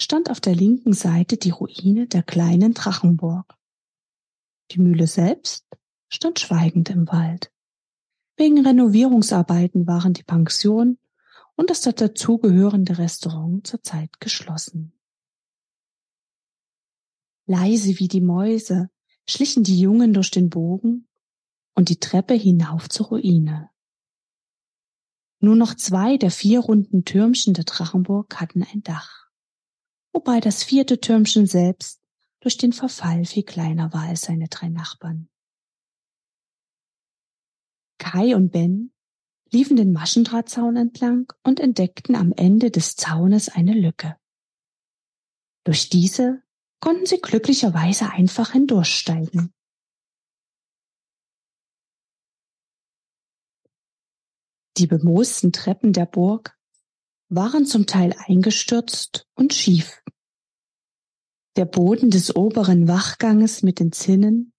stand 0.00 0.30
auf 0.30 0.40
der 0.40 0.56
linken 0.56 0.92
Seite 0.92 1.36
die 1.36 1.50
Ruine 1.50 2.08
der 2.08 2.22
kleinen 2.22 2.74
Drachenburg. 2.74 3.54
Die 4.72 4.80
Mühle 4.80 5.06
selbst 5.06 5.66
stand 6.08 6.40
schweigend 6.40 6.90
im 6.90 7.06
Wald. 7.08 7.52
Wegen 8.36 8.66
Renovierungsarbeiten 8.66 9.86
waren 9.86 10.14
die 10.14 10.22
Pension 10.24 10.98
und 11.54 11.70
das 11.70 11.82
dazugehörende 11.82 12.98
Restaurant 12.98 13.66
zurzeit 13.66 14.18
geschlossen. 14.18 14.99
Leise 17.50 17.98
wie 17.98 18.08
die 18.08 18.20
Mäuse 18.20 18.90
schlichen 19.28 19.64
die 19.64 19.78
Jungen 19.78 20.12
durch 20.12 20.30
den 20.30 20.50
Bogen 20.50 21.08
und 21.74 21.88
die 21.88 22.00
Treppe 22.00 22.34
hinauf 22.34 22.88
zur 22.88 23.06
Ruine. 23.08 23.70
Nur 25.40 25.56
noch 25.56 25.74
zwei 25.74 26.16
der 26.16 26.30
vier 26.30 26.60
runden 26.60 27.04
Türmchen 27.04 27.54
der 27.54 27.64
Drachenburg 27.64 28.40
hatten 28.40 28.62
ein 28.62 28.82
Dach 28.82 29.20
wobei 30.12 30.40
das 30.40 30.62
vierte 30.62 31.00
Türmchen 31.00 31.46
selbst 31.46 32.02
durch 32.40 32.56
den 32.56 32.72
Verfall 32.72 33.24
viel 33.24 33.42
kleiner 33.42 33.92
war 33.92 34.02
als 34.02 34.22
seine 34.22 34.48
drei 34.48 34.68
Nachbarn. 34.68 35.28
Kai 37.98 38.34
und 38.34 38.50
Ben 38.50 38.92
liefen 39.50 39.76
den 39.76 39.92
Maschendrahtzaun 39.92 40.76
entlang 40.76 41.32
und 41.42 41.60
entdeckten 41.60 42.14
am 42.14 42.32
Ende 42.32 42.70
des 42.70 42.96
Zaunes 42.96 43.48
eine 43.48 43.74
Lücke. 43.74 44.16
Durch 45.64 45.90
diese 45.90 46.42
konnten 46.80 47.06
sie 47.06 47.20
glücklicherweise 47.20 48.10
einfach 48.10 48.52
hindurchsteigen. 48.52 49.52
Die 54.78 54.86
bemoosten 54.86 55.52
Treppen 55.52 55.92
der 55.92 56.06
Burg 56.06 56.58
waren 57.28 57.66
zum 57.66 57.86
Teil 57.86 58.14
eingestürzt 58.16 59.28
und 59.34 59.52
schief. 59.52 60.02
Der 61.56 61.66
Boden 61.66 62.10
des 62.10 62.34
oberen 62.34 62.88
Wachganges 62.88 63.62
mit 63.62 63.78
den 63.78 63.92
Zinnen 63.92 64.54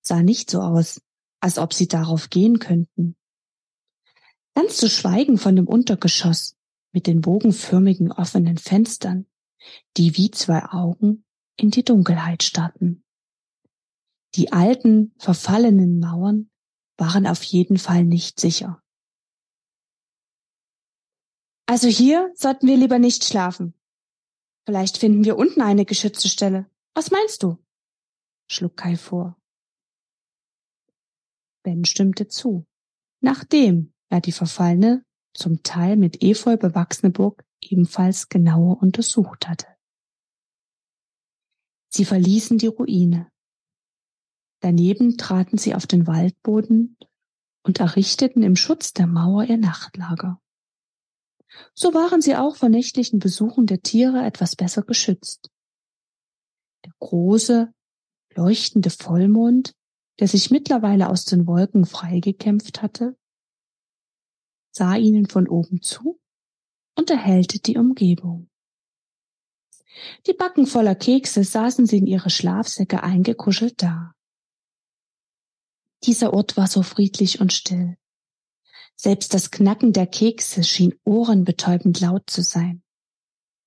sah 0.00 0.22
nicht 0.22 0.50
so 0.50 0.62
aus, 0.62 1.02
als 1.40 1.58
ob 1.58 1.74
sie 1.74 1.88
darauf 1.88 2.30
gehen 2.30 2.58
könnten. 2.58 3.16
Ganz 4.54 4.78
zu 4.78 4.88
schweigen 4.88 5.36
von 5.36 5.54
dem 5.56 5.68
Untergeschoss 5.68 6.56
mit 6.92 7.06
den 7.06 7.20
bogenförmigen 7.20 8.10
offenen 8.10 8.56
Fenstern, 8.56 9.26
die 9.98 10.16
wie 10.16 10.30
zwei 10.30 10.64
Augen 10.64 11.25
in 11.56 11.70
die 11.70 11.84
Dunkelheit 11.84 12.42
starrten. 12.42 13.04
Die 14.34 14.52
alten, 14.52 15.14
verfallenen 15.18 15.98
Mauern 15.98 16.50
waren 16.98 17.26
auf 17.26 17.42
jeden 17.42 17.78
Fall 17.78 18.04
nicht 18.04 18.38
sicher. 18.40 18.82
Also 21.66 21.88
hier 21.88 22.30
sollten 22.34 22.66
wir 22.68 22.76
lieber 22.76 22.98
nicht 22.98 23.24
schlafen. 23.24 23.74
Vielleicht 24.66 24.98
finden 24.98 25.24
wir 25.24 25.36
unten 25.36 25.60
eine 25.60 25.84
geschützte 25.84 26.28
Stelle. 26.28 26.70
Was 26.94 27.10
meinst 27.10 27.42
du? 27.42 27.58
schlug 28.48 28.76
Kai 28.76 28.96
vor. 28.96 29.36
Ben 31.62 31.84
stimmte 31.84 32.28
zu, 32.28 32.66
nachdem 33.20 33.92
er 34.08 34.20
die 34.20 34.32
verfallene, 34.32 35.04
zum 35.34 35.62
Teil 35.62 35.96
mit 35.96 36.22
Efeu 36.22 36.56
bewachsene 36.56 37.10
Burg 37.10 37.44
ebenfalls 37.60 38.28
genauer 38.28 38.80
untersucht 38.80 39.48
hatte. 39.48 39.75
Sie 41.96 42.04
verließen 42.04 42.58
die 42.58 42.66
Ruine. 42.66 43.32
Daneben 44.60 45.16
traten 45.16 45.56
sie 45.56 45.74
auf 45.74 45.86
den 45.86 46.06
Waldboden 46.06 46.98
und 47.62 47.80
errichteten 47.80 48.42
im 48.42 48.54
Schutz 48.54 48.92
der 48.92 49.06
Mauer 49.06 49.44
ihr 49.44 49.56
Nachtlager. 49.56 50.38
So 51.72 51.94
waren 51.94 52.20
sie 52.20 52.36
auch 52.36 52.56
vor 52.56 52.68
nächtlichen 52.68 53.18
Besuchen 53.18 53.64
der 53.64 53.80
Tiere 53.80 54.26
etwas 54.26 54.56
besser 54.56 54.82
geschützt. 54.82 55.50
Der 56.84 56.92
große, 56.98 57.72
leuchtende 58.34 58.90
Vollmond, 58.90 59.72
der 60.20 60.28
sich 60.28 60.50
mittlerweile 60.50 61.08
aus 61.08 61.24
den 61.24 61.46
Wolken 61.46 61.86
freigekämpft 61.86 62.82
hatte, 62.82 63.16
sah 64.70 64.96
ihnen 64.96 65.30
von 65.30 65.48
oben 65.48 65.80
zu 65.80 66.20
und 66.94 67.08
erhellte 67.08 67.58
die 67.58 67.78
Umgebung. 67.78 68.50
Die 70.26 70.32
Backen 70.32 70.66
voller 70.66 70.94
Kekse 70.94 71.44
saßen 71.44 71.86
sie 71.86 71.98
in 71.98 72.06
ihre 72.06 72.30
Schlafsäcke 72.30 73.02
eingekuschelt 73.02 73.82
da. 73.82 74.12
Dieser 76.04 76.32
Ort 76.32 76.56
war 76.56 76.66
so 76.66 76.82
friedlich 76.82 77.40
und 77.40 77.52
still. 77.52 77.96
Selbst 78.94 79.34
das 79.34 79.50
Knacken 79.50 79.92
der 79.92 80.06
Kekse 80.06 80.64
schien 80.64 80.94
ohrenbetäubend 81.04 82.00
laut 82.00 82.30
zu 82.30 82.42
sein. 82.42 82.82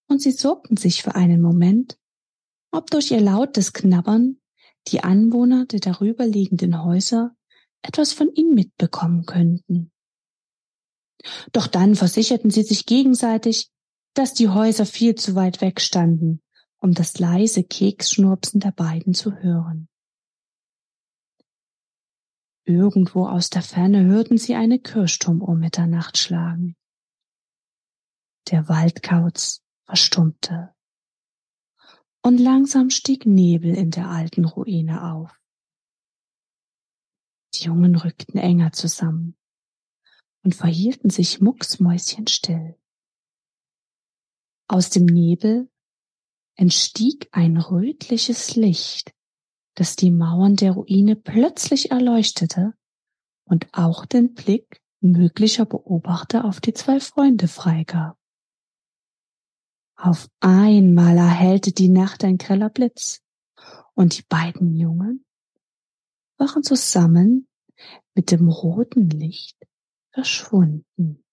Und 0.08 0.22
sie 0.22 0.32
sorgten 0.32 0.78
sich 0.78 1.04
für 1.04 1.16
einen 1.16 1.42
Moment, 1.42 1.98
ob 2.72 2.90
durch 2.90 3.12
ihr 3.12 3.22
lautes 3.22 3.74
Knabbern 3.74 4.40
die 4.88 5.04
Anwohner 5.04 5.66
der 5.66 5.80
darüberliegenden 5.80 6.84
Häuser 6.84 7.36
etwas 7.82 8.14
von 8.14 8.34
ihnen 8.34 8.56
mitbekommen 8.56 9.26
könnten. 9.26 9.92
Doch 11.52 11.68
dann 11.68 11.96
versicherten 11.96 12.50
sie 12.50 12.64
sich 12.64 12.86
gegenseitig, 12.86 13.70
dass 14.14 14.34
die 14.34 14.50
Häuser 14.50 14.86
viel 14.86 15.16
zu 15.16 15.36
weit 15.36 15.62
weg 15.62 15.82
standen, 15.82 16.42
um 16.80 16.94
das 16.94 17.20
leise 17.20 17.64
Keksschnurpsen 17.64 18.60
der 18.60 18.72
beiden 18.72 19.14
zu 19.14 19.36
hören. 19.36 19.88
Irgendwo 22.66 23.28
aus 23.28 23.50
der 23.50 23.64
Ferne 23.64 24.06
hörten 24.06 24.38
sie 24.38 24.56
eine 24.56 24.80
Kirchturmuhr 24.80 25.56
Mitternacht 25.56 26.18
schlagen. 26.18 26.76
Der 28.52 28.68
Waldkauz 28.70 29.64
verstummte. 29.86 30.74
Und 32.22 32.38
langsam 32.38 32.90
stieg 32.90 33.26
Nebel 33.26 33.74
in 33.74 33.92
der 33.92 34.10
alten 34.10 34.46
Ruine 34.46 35.14
auf. 35.14 35.40
Die 37.56 37.64
Jungen 37.64 37.96
rückten 37.96 38.40
enger 38.40 38.72
zusammen 38.72 39.36
und 40.44 40.56
verhielten 40.56 41.10
sich 41.10 41.42
mucksmäuschenstill. 41.42 42.79
Aus 44.72 44.92
dem 44.92 45.06
Nebel 45.08 45.68
entstieg 46.56 47.28
ein 47.32 47.58
rötliches 47.58 48.56
Licht, 48.56 49.16
das 49.74 49.96
die 49.96 50.12
Mauern 50.12 50.58
der 50.58 50.74
Ruine 50.74 51.16
plötzlich 51.16 51.90
erleuchtete 51.90 52.76
und 53.46 53.68
auch 53.72 54.06
den 54.06 54.36
Blick 54.36 54.80
möglicher 55.02 55.66
Beobachter 55.66 56.46
auf 56.46 56.62
die 56.62 56.74
zwei 56.74 57.00
Freunde 57.00 57.48
freigab. 57.48 58.16
Auf 59.96 60.30
einmal 60.40 61.18
erhellte 61.18 61.72
die 61.72 61.90
Nacht 61.90 62.24
ein 62.24 62.38
greller 62.38 62.70
Blitz, 62.70 63.22
und 63.96 64.20
die 64.20 64.24
beiden 64.30 64.76
Jungen 64.76 65.26
waren 66.38 66.62
zusammen 66.62 67.48
mit 68.14 68.30
dem 68.30 68.48
roten 68.48 69.10
Licht 69.10 69.58
verschwunden. 70.12 71.26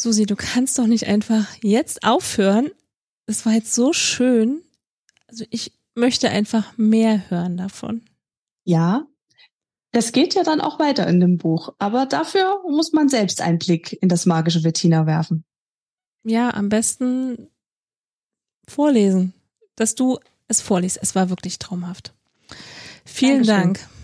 Susi, 0.00 0.26
du 0.26 0.36
kannst 0.36 0.78
doch 0.78 0.86
nicht 0.86 1.06
einfach 1.06 1.46
jetzt 1.60 2.04
aufhören. 2.04 2.70
Es 3.26 3.44
war 3.44 3.54
jetzt 3.54 3.74
so 3.74 3.92
schön. 3.92 4.62
Also 5.26 5.44
ich 5.50 5.72
möchte 5.94 6.30
einfach 6.30 6.76
mehr 6.78 7.28
hören 7.30 7.56
davon. 7.56 8.02
Ja, 8.64 9.06
das 9.92 10.12
geht 10.12 10.34
ja 10.34 10.42
dann 10.42 10.60
auch 10.60 10.78
weiter 10.78 11.06
in 11.06 11.18
dem 11.18 11.38
Buch, 11.38 11.74
aber 11.78 12.06
dafür 12.06 12.62
muss 12.68 12.92
man 12.92 13.08
selbst 13.08 13.40
einen 13.40 13.58
Blick 13.58 13.96
in 14.00 14.08
das 14.08 14.26
magische 14.26 14.62
Bettina 14.62 15.06
werfen. 15.06 15.44
Ja, 16.24 16.52
am 16.52 16.68
besten 16.68 17.48
vorlesen, 18.68 19.32
dass 19.76 19.94
du 19.94 20.18
es 20.46 20.60
vorliest. 20.60 20.98
Es 21.00 21.14
war 21.14 21.30
wirklich 21.30 21.58
traumhaft. 21.58 22.14
Vielen 23.04 23.44
Dankeschön. 23.44 23.74
Dank. 23.74 23.97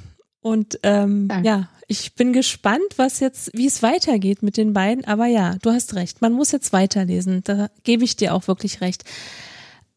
Und 0.45 0.79
ähm, 0.83 1.31
ja, 1.43 1.71
ich 1.89 2.17
bin 2.17 2.35
gespannt, 2.35 2.85
was 2.97 3.19
jetzt, 3.19 3.51
wie 3.55 3.67
es 3.67 3.83
weitergeht 3.83 4.43
mit 4.43 4.59
den 4.59 4.75
beiden. 4.75 5.07
Aber 5.07 5.25
ja, 5.25 5.57
du 5.63 5.71
hast 5.71 5.95
recht. 5.95 6.21
Man 6.21 6.35
muss 6.35 6.53
jetzt 6.53 6.75
weiterlesen. 6.75 7.43
Da 7.45 7.71
gebe 7.83 8.05
ich 8.05 8.17
dir 8.17 8.35
auch 8.35 8.47
wirklich 8.47 8.83
recht. 8.83 9.05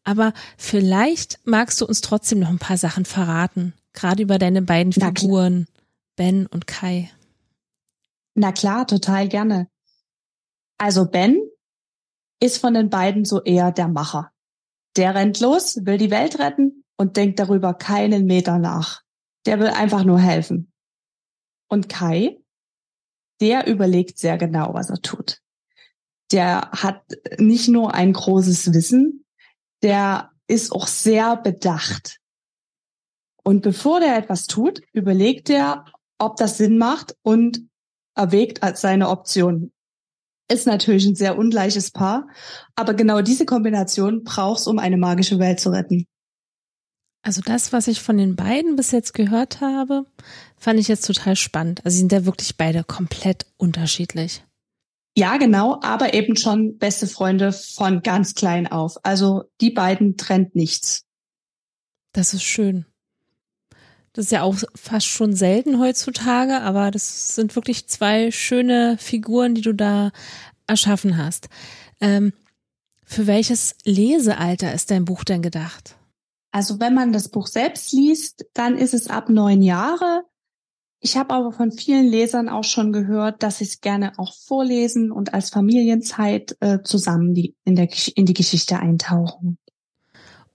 Aber 0.06 0.32
vielleicht 0.58 1.42
magst 1.44 1.82
du 1.82 1.86
uns 1.86 2.00
trotzdem 2.00 2.40
noch 2.40 2.48
ein 2.48 2.60
paar 2.60 2.78
Sachen 2.78 3.04
verraten, 3.04 3.74
gerade 3.92 4.24
über 4.24 4.38
deine 4.38 4.62
beiden 4.62 4.94
Figuren, 4.94 5.68
Ben 6.16 6.48
und 6.48 6.66
Kai. 6.66 7.12
Na 8.34 8.54
klar, 8.54 8.88
total 8.88 9.28
gerne. 9.28 9.68
Also 10.78 11.10
Ben 11.10 11.38
ist 12.40 12.60
von 12.60 12.74
den 12.74 12.90
beiden 12.90 13.26
so 13.26 13.44
eher 13.44 13.74
der 13.74 13.90
Macher. 13.90 14.32
Der 14.96 15.14
rennt 15.14 15.42
los, 15.42 15.86
will 15.86 15.98
die 15.98 16.10
Welt 16.10 16.40
retten 16.40 16.86
und 16.96 17.18
denkt 17.18 17.38
darüber 17.38 17.74
keinen 17.74 18.28
Meter 18.28 18.60
nach. 18.60 19.02
Der 19.48 19.60
will 19.60 19.70
einfach 19.70 20.04
nur 20.04 20.20
helfen. 20.20 20.72
Und 21.70 21.90
Kai, 21.90 22.38
der 23.42 23.68
überlegt 23.68 24.20
sehr 24.20 24.38
genau, 24.38 24.74
was 24.74 24.90
er 24.90 25.02
tut. 25.02 25.40
Der 26.32 26.70
hat 26.72 27.02
nicht 27.40 27.70
nur 27.70 27.94
ein 27.94 28.14
großes 28.14 28.74
Wissen, 28.74 29.26
der 29.82 30.32
ist 30.48 30.72
auch 30.72 30.88
sehr 30.88 31.38
bedacht. 31.38 32.20
Und 33.44 33.62
bevor 33.62 34.02
der 34.02 34.18
etwas 34.18 34.48
tut, 34.48 34.82
überlegt 34.92 35.50
er, 35.50 35.86
ob 36.20 36.36
das 36.36 36.58
Sinn 36.58 36.78
macht 36.78 37.16
und 37.22 37.62
erwägt 38.16 38.64
als 38.64 38.82
seine 38.82 39.10
Option. 39.10 39.72
Ist 40.50 40.68
natürlich 40.68 41.06
ein 41.06 41.16
sehr 41.16 41.38
ungleiches 41.38 41.92
Paar, 41.92 42.28
aber 42.76 42.94
genau 42.94 43.22
diese 43.22 43.46
Kombination 43.46 44.24
brauchst, 44.24 44.68
um 44.68 44.80
eine 44.80 44.98
magische 44.98 45.40
Welt 45.40 45.60
zu 45.60 45.70
retten. 45.70 46.08
Also 47.22 47.42
das, 47.42 47.74
was 47.74 47.88
ich 47.88 48.02
von 48.02 48.18
den 48.18 48.36
beiden 48.36 48.76
bis 48.76 48.92
jetzt 48.92 49.14
gehört 49.14 49.60
habe, 49.60 50.06
fand 50.58 50.80
ich 50.80 50.88
jetzt 50.88 51.06
total 51.06 51.36
spannend. 51.36 51.86
Also 51.86 51.96
sie 51.96 52.00
sind 52.00 52.12
ja 52.12 52.26
wirklich 52.26 52.58
beide 52.58 52.84
komplett 52.84 53.46
unterschiedlich. 53.58 54.44
Ja, 55.18 55.38
genau, 55.38 55.80
aber 55.82 56.14
eben 56.14 56.36
schon 56.36 56.78
beste 56.78 57.08
Freunde 57.08 57.52
von 57.52 58.04
ganz 58.04 58.36
klein 58.36 58.68
auf. 58.68 58.98
Also 59.04 59.46
die 59.62 59.72
beiden 59.72 60.16
trennt 60.16 60.56
nichts. 60.56 61.06
Das 62.14 62.34
ist 62.34 62.44
schön. 62.44 62.86
Das 64.14 64.26
ist 64.26 64.32
ja 64.32 64.44
auch 64.44 64.56
fast 64.76 65.08
schon 65.08 65.36
selten 65.36 65.80
heutzutage, 65.80 66.62
aber 66.62 66.92
das 66.92 67.36
sind 67.36 67.56
wirklich 67.56 67.88
zwei 67.88 68.32
schöne 68.32 68.98
Figuren, 69.00 69.54
die 69.54 69.62
du 69.62 69.74
da 69.74 70.12
erschaffen 70.66 71.18
hast. 71.18 71.50
Ähm, 72.00 72.34
für 73.04 73.28
welches 73.28 73.76
Lesealter 73.86 74.74
ist 74.74 74.92
dein 74.92 75.06
Buch 75.06 75.24
denn 75.24 75.42
gedacht? 75.42 75.97
Also 76.58 76.80
wenn 76.80 76.96
man 76.96 77.14
das 77.14 77.30
Buch 77.30 77.46
selbst 77.46 77.94
liest, 77.94 78.48
dann 78.56 78.80
ist 78.80 78.96
es 78.96 79.12
ab 79.12 79.30
neun 79.30 79.62
Jahre. 79.62 80.24
Ich 81.00 81.16
habe 81.16 81.36
aber 81.36 81.52
von 81.52 81.72
vielen 81.72 82.08
Lesern 82.08 82.50
auch 82.50 82.64
schon 82.64 82.92
gehört, 82.92 83.44
dass 83.44 83.60
sie 83.60 83.66
es 83.66 83.80
gerne 83.80 84.18
auch 84.18 84.34
vorlesen 84.34 85.12
und 85.12 85.36
als 85.36 85.52
Familienzeit 85.52 86.58
äh, 86.60 86.80
zusammen 86.82 87.36
die, 87.36 87.56
in, 87.64 87.76
der, 87.76 87.90
in 88.16 88.26
die 88.26 88.34
Geschichte 88.34 88.80
eintauchen. 88.80 89.60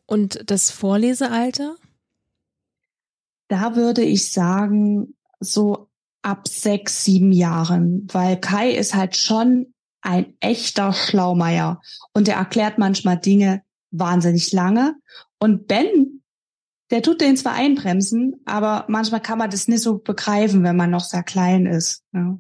Und 0.05 0.43
das 0.51 0.73
Vorlesealter? 0.73 1.77
Da 3.47 3.77
würde 3.77 4.03
ich 4.03 4.33
sagen, 4.33 5.15
so 5.39 5.87
ab 6.23 6.49
sechs, 6.49 7.05
sieben 7.05 7.31
Jahren, 7.31 8.09
weil 8.13 8.41
Kai 8.41 8.73
ist 8.73 8.97
halt 8.97 9.17
schon 9.17 9.73
ein 10.01 10.35
echter 10.41 10.93
Schlaumeier 10.93 11.81
und 12.13 12.27
er 12.27 12.39
erklärt 12.39 12.79
manchmal 12.79 13.19
Dinge 13.19 13.63
wahnsinnig 13.93 14.53
lange. 14.53 14.97
Und 15.43 15.67
Ben 15.67 16.13
der 16.93 17.01
tut 17.01 17.23
den 17.23 17.39
zwar 17.39 17.55
einbremsen, 17.55 18.37
aber 18.45 18.85
manchmal 18.87 19.23
kann 19.23 19.39
man 19.39 19.51
das 19.51 19.67
nicht 19.67 19.83
so 19.83 19.97
begreifen, 19.97 20.63
wenn 20.63 20.77
man 20.77 20.91
noch 20.91 21.05
sehr 21.05 21.23
klein 21.23 21.65
ist. 21.65 22.05
Ja. 22.13 22.39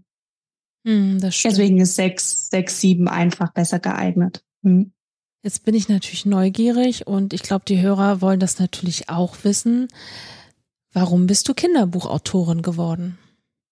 Hm, 0.86 1.20
das. 1.20 1.40
Deswegen 1.42 1.80
ist 1.80 1.96
sechs, 1.96 2.50
sechs, 2.50 2.78
sieben 2.78 3.08
einfach 3.08 3.54
besser 3.54 3.78
geeignet. 3.78 4.44
Hm. 4.62 4.92
Jetzt 5.42 5.64
bin 5.64 5.74
ich 5.74 5.88
natürlich 5.88 6.26
neugierig 6.26 7.06
und 7.06 7.32
ich 7.32 7.42
glaube, 7.42 7.64
die 7.66 7.80
Hörer 7.80 8.20
wollen 8.20 8.40
das 8.40 8.58
natürlich 8.58 9.08
auch 9.08 9.36
wissen. 9.42 9.88
Warum 10.92 11.26
bist 11.26 11.48
du 11.48 11.54
Kinderbuchautorin 11.54 12.60
geworden? 12.60 13.16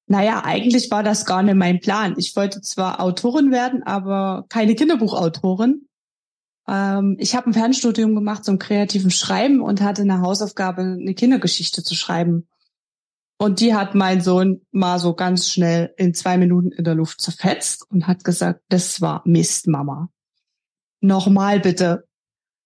Naja, 0.06 0.42
eigentlich 0.46 0.90
war 0.90 1.02
das 1.02 1.26
gar 1.26 1.42
nicht 1.42 1.56
mein 1.56 1.80
Plan. 1.80 2.14
Ich 2.16 2.34
wollte 2.36 2.62
zwar 2.62 3.00
Autorin 3.00 3.52
werden, 3.52 3.82
aber 3.82 4.46
keine 4.48 4.74
Kinderbuchautorin. 4.74 5.86
Ähm, 6.70 7.16
ich 7.18 7.34
habe 7.34 7.50
ein 7.50 7.52
Fernstudium 7.52 8.14
gemacht 8.14 8.44
zum 8.44 8.58
kreativen 8.58 9.10
Schreiben 9.10 9.60
und 9.60 9.80
hatte 9.80 10.02
eine 10.02 10.20
Hausaufgabe, 10.20 10.82
eine 10.82 11.14
Kindergeschichte 11.14 11.82
zu 11.82 11.96
schreiben. 11.96 12.46
Und 13.38 13.60
die 13.60 13.74
hat 13.74 13.94
mein 13.94 14.20
Sohn 14.20 14.64
mal 14.70 14.98
so 14.98 15.14
ganz 15.14 15.50
schnell 15.50 15.92
in 15.96 16.14
zwei 16.14 16.36
Minuten 16.38 16.70
in 16.70 16.84
der 16.84 16.94
Luft 16.94 17.20
zerfetzt 17.20 17.90
und 17.90 18.06
hat 18.06 18.22
gesagt, 18.22 18.62
das 18.68 19.00
war 19.00 19.22
Mist, 19.24 19.66
Mama. 19.66 20.10
Nochmal 21.00 21.58
bitte. 21.58 22.06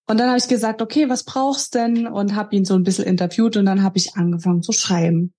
Und 0.06 0.18
dann 0.18 0.28
habe 0.28 0.38
ich 0.38 0.48
gesagt, 0.48 0.82
okay, 0.82 1.08
was 1.08 1.22
brauchst 1.22 1.74
denn? 1.74 2.06
Und 2.06 2.34
habe 2.34 2.54
ihn 2.56 2.64
so 2.64 2.74
ein 2.74 2.82
bisschen 2.82 3.06
interviewt 3.06 3.56
und 3.56 3.64
dann 3.64 3.82
habe 3.82 3.96
ich 3.96 4.16
angefangen 4.16 4.62
zu 4.62 4.72
schreiben. 4.72 5.32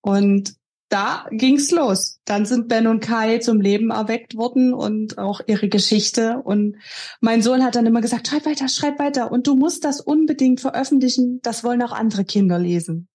Und 0.00 0.54
da 0.92 1.26
ging's 1.30 1.70
los. 1.70 2.20
Dann 2.24 2.44
sind 2.44 2.68
Ben 2.68 2.86
und 2.86 3.00
Kai 3.00 3.38
zum 3.38 3.60
Leben 3.60 3.90
erweckt 3.90 4.36
worden 4.36 4.74
und 4.74 5.16
auch 5.18 5.40
ihre 5.46 5.68
Geschichte. 5.68 6.42
Und 6.44 6.76
mein 7.20 7.40
Sohn 7.40 7.64
hat 7.64 7.76
dann 7.76 7.86
immer 7.86 8.02
gesagt, 8.02 8.28
schreib 8.28 8.44
weiter, 8.44 8.68
schreib 8.68 8.98
weiter. 8.98 9.32
Und 9.32 9.46
du 9.46 9.54
musst 9.56 9.84
das 9.84 10.00
unbedingt 10.00 10.60
veröffentlichen. 10.60 11.40
Das 11.42 11.64
wollen 11.64 11.82
auch 11.82 11.92
andere 11.92 12.24
Kinder 12.24 12.58
lesen. 12.58 13.08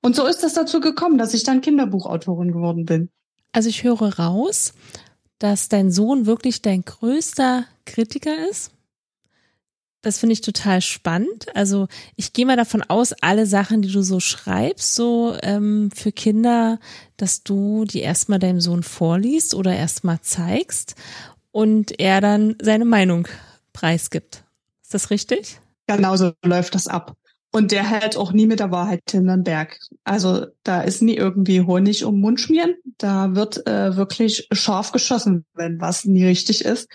Und 0.00 0.16
so 0.16 0.26
ist 0.26 0.42
es 0.42 0.54
dazu 0.54 0.80
gekommen, 0.80 1.16
dass 1.16 1.32
ich 1.32 1.44
dann 1.44 1.60
Kinderbuchautorin 1.60 2.52
geworden 2.52 2.84
bin. 2.84 3.10
Also 3.52 3.68
ich 3.68 3.84
höre 3.84 4.18
raus, 4.18 4.74
dass 5.38 5.68
dein 5.68 5.92
Sohn 5.92 6.26
wirklich 6.26 6.60
dein 6.60 6.84
größter 6.84 7.66
Kritiker 7.84 8.48
ist. 8.48 8.72
Das 10.02 10.18
finde 10.18 10.32
ich 10.32 10.40
total 10.40 10.80
spannend. 10.80 11.46
Also 11.54 11.86
ich 12.16 12.32
gehe 12.32 12.44
mal 12.44 12.56
davon 12.56 12.82
aus, 12.82 13.12
alle 13.20 13.46
Sachen, 13.46 13.82
die 13.82 13.92
du 13.92 14.02
so 14.02 14.18
schreibst, 14.18 14.96
so 14.96 15.36
ähm, 15.42 15.90
für 15.94 16.10
Kinder, 16.10 16.80
dass 17.16 17.44
du 17.44 17.84
die 17.84 18.00
erstmal 18.00 18.40
deinem 18.40 18.60
Sohn 18.60 18.82
vorliest 18.82 19.54
oder 19.54 19.74
erstmal 19.74 20.20
zeigst 20.20 20.96
und 21.52 22.00
er 22.00 22.20
dann 22.20 22.56
seine 22.60 22.84
Meinung 22.84 23.28
preisgibt. 23.72 24.42
Ist 24.82 24.92
das 24.92 25.10
richtig? 25.10 25.60
Genauso 25.86 26.32
läuft 26.44 26.74
das 26.74 26.88
ab. 26.88 27.14
Und 27.54 27.70
der 27.70 27.88
hält 27.88 28.16
auch 28.16 28.32
nie 28.32 28.46
mit 28.46 28.60
der 28.60 28.70
Wahrheit 28.70 29.02
hinterm 29.10 29.44
Berg. 29.44 29.78
Also 30.04 30.46
da 30.62 30.80
ist 30.80 31.02
nie 31.02 31.16
irgendwie 31.16 31.60
Honig 31.60 32.04
um 32.04 32.18
Mund 32.18 32.40
schmieren. 32.40 32.74
Da 32.96 33.34
wird 33.34 33.66
äh, 33.66 33.94
wirklich 33.94 34.48
scharf 34.52 34.90
geschossen, 34.90 35.44
wenn 35.54 35.78
was 35.78 36.06
nie 36.06 36.24
richtig 36.24 36.64
ist. 36.64 36.88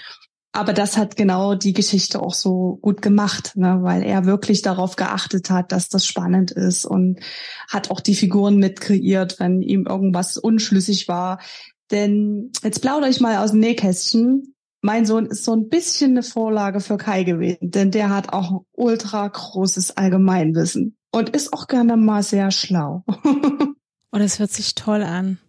Aber 0.58 0.74
das 0.74 0.98
hat 0.98 1.16
genau 1.16 1.54
die 1.54 1.74
Geschichte 1.74 2.20
auch 2.20 2.34
so 2.34 2.80
gut 2.82 3.04
gemacht, 3.04 3.52
ne? 3.56 3.80
weil 3.82 4.02
er 4.02 4.26
wirklich 4.26 4.64
darauf 4.64 4.96
geachtet 4.96 5.52
hat, 5.52 5.72
dass 5.72 5.88
das 5.88 6.08
spannend 6.08 6.50
ist 6.50 6.84
und 6.84 7.20
hat 7.70 7.92
auch 7.92 8.00
die 8.00 8.16
Figuren 8.16 8.58
mit 8.58 8.82
kreiert, 8.82 9.40
wenn 9.40 9.62
ihm 9.62 9.86
irgendwas 9.86 10.36
unschlüssig 10.36 11.08
war. 11.08 11.40
Denn 11.92 12.52
jetzt 12.64 12.82
plaudere 12.82 13.10
ich 13.10 13.22
mal 13.22 13.38
aus 13.38 13.52
dem 13.52 13.60
Nähkästchen 13.60 14.56
mein 14.82 15.06
Sohn 15.06 15.26
ist 15.26 15.44
so 15.44 15.54
ein 15.54 15.70
bisschen 15.70 16.12
eine 16.12 16.24
Vorlage 16.24 16.80
für 16.80 16.98
Kai 16.98 17.24
gewesen, 17.24 17.72
denn 17.72 17.92
der 17.92 18.10
hat 18.10 18.32
auch 18.32 18.52
ein 18.52 18.60
ultra 18.74 19.28
großes 19.28 19.98
Allgemeinwissen 19.98 20.96
und 21.12 21.30
ist 21.30 21.52
auch 21.52 21.68
gerne 21.68 21.98
mal 21.98 22.24
sehr 22.24 22.52
schlau. 22.52 23.04
und 23.06 23.76
oh, 24.12 24.18
es 24.18 24.40
hört 24.40 24.52
sich 24.52 24.76
toll 24.76 25.04
an. 25.04 25.40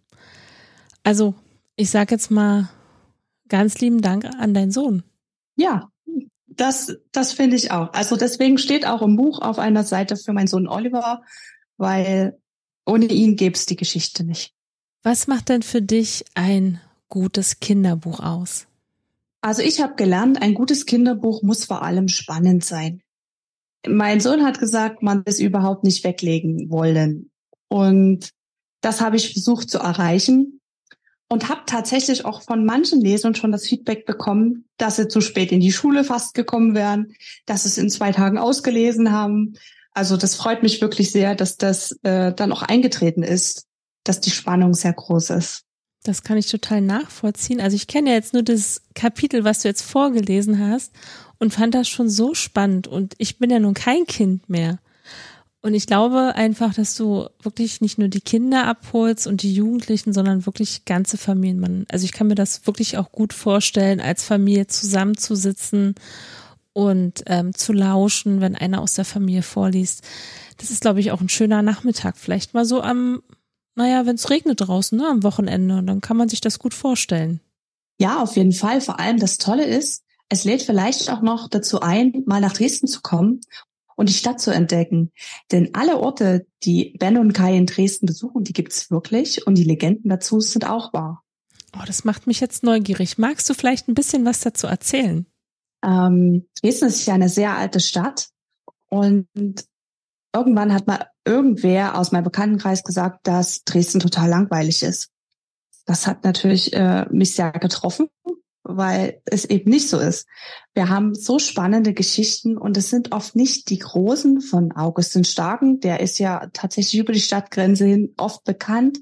Also, 1.03 1.35
ich 1.75 1.89
sag 1.89 2.11
jetzt 2.11 2.31
mal 2.31 2.69
ganz 3.49 3.79
lieben 3.79 4.01
Dank 4.01 4.25
an 4.25 4.53
deinen 4.53 4.71
Sohn. 4.71 5.03
Ja, 5.55 5.89
das, 6.47 6.97
das 7.11 7.33
finde 7.33 7.55
ich 7.55 7.71
auch. 7.71 7.93
Also 7.93 8.15
deswegen 8.15 8.57
steht 8.57 8.85
auch 8.85 9.01
im 9.01 9.15
Buch 9.15 9.41
auf 9.41 9.59
einer 9.59 9.83
Seite 9.83 10.17
für 10.17 10.33
meinen 10.33 10.47
Sohn 10.47 10.67
Oliver, 10.67 11.23
weil 11.77 12.37
ohne 12.85 13.05
ihn 13.05 13.35
gäbe 13.35 13.55
es 13.55 13.65
die 13.65 13.75
Geschichte 13.75 14.23
nicht. 14.23 14.53
Was 15.03 15.27
macht 15.27 15.49
denn 15.49 15.61
für 15.61 15.81
dich 15.81 16.25
ein 16.35 16.81
gutes 17.07 17.59
Kinderbuch 17.59 18.19
aus? 18.19 18.67
Also 19.41 19.61
ich 19.61 19.81
habe 19.81 19.95
gelernt, 19.95 20.41
ein 20.41 20.53
gutes 20.53 20.85
Kinderbuch 20.85 21.43
muss 21.43 21.63
vor 21.63 21.81
allem 21.81 22.09
spannend 22.09 22.65
sein. 22.65 23.01
Mein 23.87 24.19
Sohn 24.19 24.43
hat 24.43 24.59
gesagt, 24.59 25.01
man 25.01 25.23
es 25.25 25.39
überhaupt 25.39 25.85
nicht 25.85 26.03
weglegen 26.03 26.69
wollen. 26.69 27.29
Und 27.69 28.31
das 28.81 28.99
habe 28.99 29.15
ich 29.15 29.31
versucht 29.31 29.69
zu 29.69 29.77
erreichen 29.77 30.58
und 31.29 31.47
habe 31.47 31.61
tatsächlich 31.67 32.25
auch 32.25 32.41
von 32.41 32.65
manchen 32.65 32.99
Lesern 32.99 33.35
schon 33.35 33.51
das 33.51 33.67
Feedback 33.67 34.05
bekommen, 34.05 34.65
dass 34.77 34.95
sie 34.95 35.07
zu 35.07 35.21
spät 35.21 35.51
in 35.51 35.59
die 35.59 35.71
Schule 35.71 36.03
fast 36.03 36.33
gekommen 36.33 36.73
wären, 36.73 37.13
dass 37.45 37.63
sie 37.63 37.69
es 37.69 37.77
in 37.77 37.89
zwei 37.89 38.11
Tagen 38.11 38.39
ausgelesen 38.39 39.11
haben. 39.11 39.53
Also 39.93 40.17
das 40.17 40.35
freut 40.35 40.63
mich 40.63 40.81
wirklich 40.81 41.11
sehr, 41.11 41.35
dass 41.35 41.57
das 41.57 41.97
äh, 42.03 42.33
dann 42.33 42.51
auch 42.51 42.63
eingetreten 42.63 43.21
ist, 43.21 43.67
dass 44.03 44.21
die 44.21 44.31
Spannung 44.31 44.73
sehr 44.73 44.93
groß 44.93 45.29
ist. 45.31 45.65
Das 46.03 46.23
kann 46.23 46.37
ich 46.37 46.47
total 46.47 46.81
nachvollziehen. 46.81 47.61
Also 47.61 47.75
ich 47.75 47.87
kenne 47.87 48.09
ja 48.09 48.15
jetzt 48.15 48.33
nur 48.33 48.43
das 48.43 48.81
Kapitel, 48.95 49.43
was 49.43 49.61
du 49.61 49.67
jetzt 49.67 49.81
vorgelesen 49.83 50.59
hast 50.59 50.93
und 51.37 51.53
fand 51.53 51.75
das 51.75 51.87
schon 51.87 52.09
so 52.09 52.33
spannend. 52.33 52.87
Und 52.87 53.13
ich 53.17 53.37
bin 53.37 53.49
ja 53.49 53.59
nun 53.59 53.73
kein 53.73 54.05
Kind 54.05 54.49
mehr. 54.49 54.79
Und 55.61 55.73
ich 55.73 55.87
glaube 55.87 56.35
einfach, 56.35 56.73
dass 56.73 56.95
du 56.95 57.27
wirklich 57.41 57.81
nicht 57.81 57.97
nur 57.97 58.07
die 58.07 58.21
Kinder 58.21 58.65
abholst 58.65 59.27
und 59.27 59.43
die 59.43 59.53
Jugendlichen, 59.53 60.13
sondern 60.13 60.45
wirklich 60.45 60.85
ganze 60.85 61.17
Familien. 61.17 61.85
Also 61.89 62.05
ich 62.05 62.13
kann 62.13 62.27
mir 62.27 62.35
das 62.35 62.65
wirklich 62.65 62.97
auch 62.97 63.11
gut 63.11 63.33
vorstellen, 63.33 63.99
als 63.99 64.23
Familie 64.23 64.67
zusammenzusitzen 64.67 65.95
und 66.71 67.23
ähm, 67.25 67.53
zu 67.53 67.73
lauschen, 67.73 68.39
wenn 68.39 68.55
einer 68.55 68.81
aus 68.81 68.93
der 68.93 69.03
Familie 69.03 69.41
vorliest. 69.41 70.01
Das 70.57 70.71
ist, 70.71 70.81
glaube 70.81 71.01
ich, 71.01 71.11
auch 71.11 71.19
ein 71.19 71.29
schöner 71.29 71.61
Nachmittag. 71.61 72.17
Vielleicht 72.17 72.53
mal 72.53 72.65
so 72.65 72.81
am 72.81 73.21
naja, 73.79 74.05
wenn 74.05 74.15
es 74.15 74.29
regnet 74.29 74.59
draußen, 74.59 74.97
ne, 74.97 75.07
am 75.07 75.23
Wochenende, 75.23 75.81
dann 75.83 76.01
kann 76.01 76.17
man 76.17 76.27
sich 76.27 76.41
das 76.41 76.59
gut 76.59 76.73
vorstellen. 76.73 77.39
Ja, 77.97 78.21
auf 78.21 78.35
jeden 78.35 78.51
Fall. 78.51 78.81
Vor 78.81 78.99
allem 78.99 79.19
das 79.19 79.37
Tolle 79.37 79.63
ist, 79.63 80.03
es 80.27 80.43
lädt 80.43 80.63
vielleicht 80.63 81.09
auch 81.09 81.21
noch 81.21 81.47
dazu 81.47 81.79
ein, 81.79 82.23
mal 82.25 82.41
nach 82.41 82.51
Dresden 82.51 82.87
zu 82.87 82.99
kommen 83.01 83.39
und 83.99 84.07
die 84.07 84.13
Stadt 84.13 84.39
zu 84.39 84.51
entdecken. 84.51 85.11
Denn 85.51 85.71
alle 85.75 85.97
Orte, 85.97 86.47
die 86.63 86.95
Ben 86.99 87.17
und 87.17 87.33
Kai 87.33 87.57
in 87.57 87.65
Dresden 87.65 88.05
besuchen, 88.05 88.45
die 88.45 88.53
gibt's 88.53 88.89
wirklich 88.89 89.45
und 89.45 89.55
die 89.55 89.65
Legenden 89.65 90.09
dazu 90.09 90.39
sind 90.39 90.65
auch 90.65 90.93
wahr. 90.93 91.25
Oh, 91.75 91.83
das 91.85 92.05
macht 92.05 92.25
mich 92.25 92.39
jetzt 92.39 92.63
neugierig. 92.63 93.17
Magst 93.17 93.49
du 93.49 93.53
vielleicht 93.53 93.89
ein 93.89 93.95
bisschen 93.95 94.23
was 94.23 94.39
dazu 94.39 94.67
erzählen? 94.67 95.25
Ähm, 95.83 96.47
Dresden 96.61 96.85
ist 96.85 97.05
ja 97.07 97.13
eine 97.13 97.27
sehr 97.27 97.57
alte 97.57 97.81
Stadt 97.81 98.29
und 98.87 99.27
irgendwann 100.33 100.73
hat 100.73 100.87
mal 100.87 101.07
irgendwer 101.25 101.97
aus 101.97 102.13
meinem 102.13 102.23
Bekanntenkreis 102.23 102.85
gesagt, 102.85 103.27
dass 103.27 103.65
Dresden 103.65 103.99
total 103.99 104.29
langweilig 104.29 104.81
ist. 104.81 105.11
Das 105.85 106.07
hat 106.07 106.23
natürlich 106.23 106.71
äh, 106.71 107.05
mich 107.11 107.35
sehr 107.35 107.51
getroffen, 107.51 108.07
weil 108.77 109.21
es 109.25 109.45
eben 109.45 109.69
nicht 109.69 109.89
so 109.89 109.99
ist. 109.99 110.27
Wir 110.73 110.89
haben 110.89 111.15
so 111.15 111.39
spannende 111.39 111.93
Geschichten 111.93 112.57
und 112.57 112.77
es 112.77 112.89
sind 112.89 113.11
oft 113.11 113.35
nicht 113.35 113.69
die 113.69 113.79
großen 113.79 114.41
von 114.41 114.71
Augustin 114.71 115.23
Starken, 115.23 115.79
der 115.79 115.99
ist 115.99 116.19
ja 116.19 116.49
tatsächlich 116.53 117.01
über 117.01 117.13
die 117.13 117.21
Stadtgrenze 117.21 117.85
hin 117.85 118.13
oft 118.17 118.43
bekannt, 118.43 118.99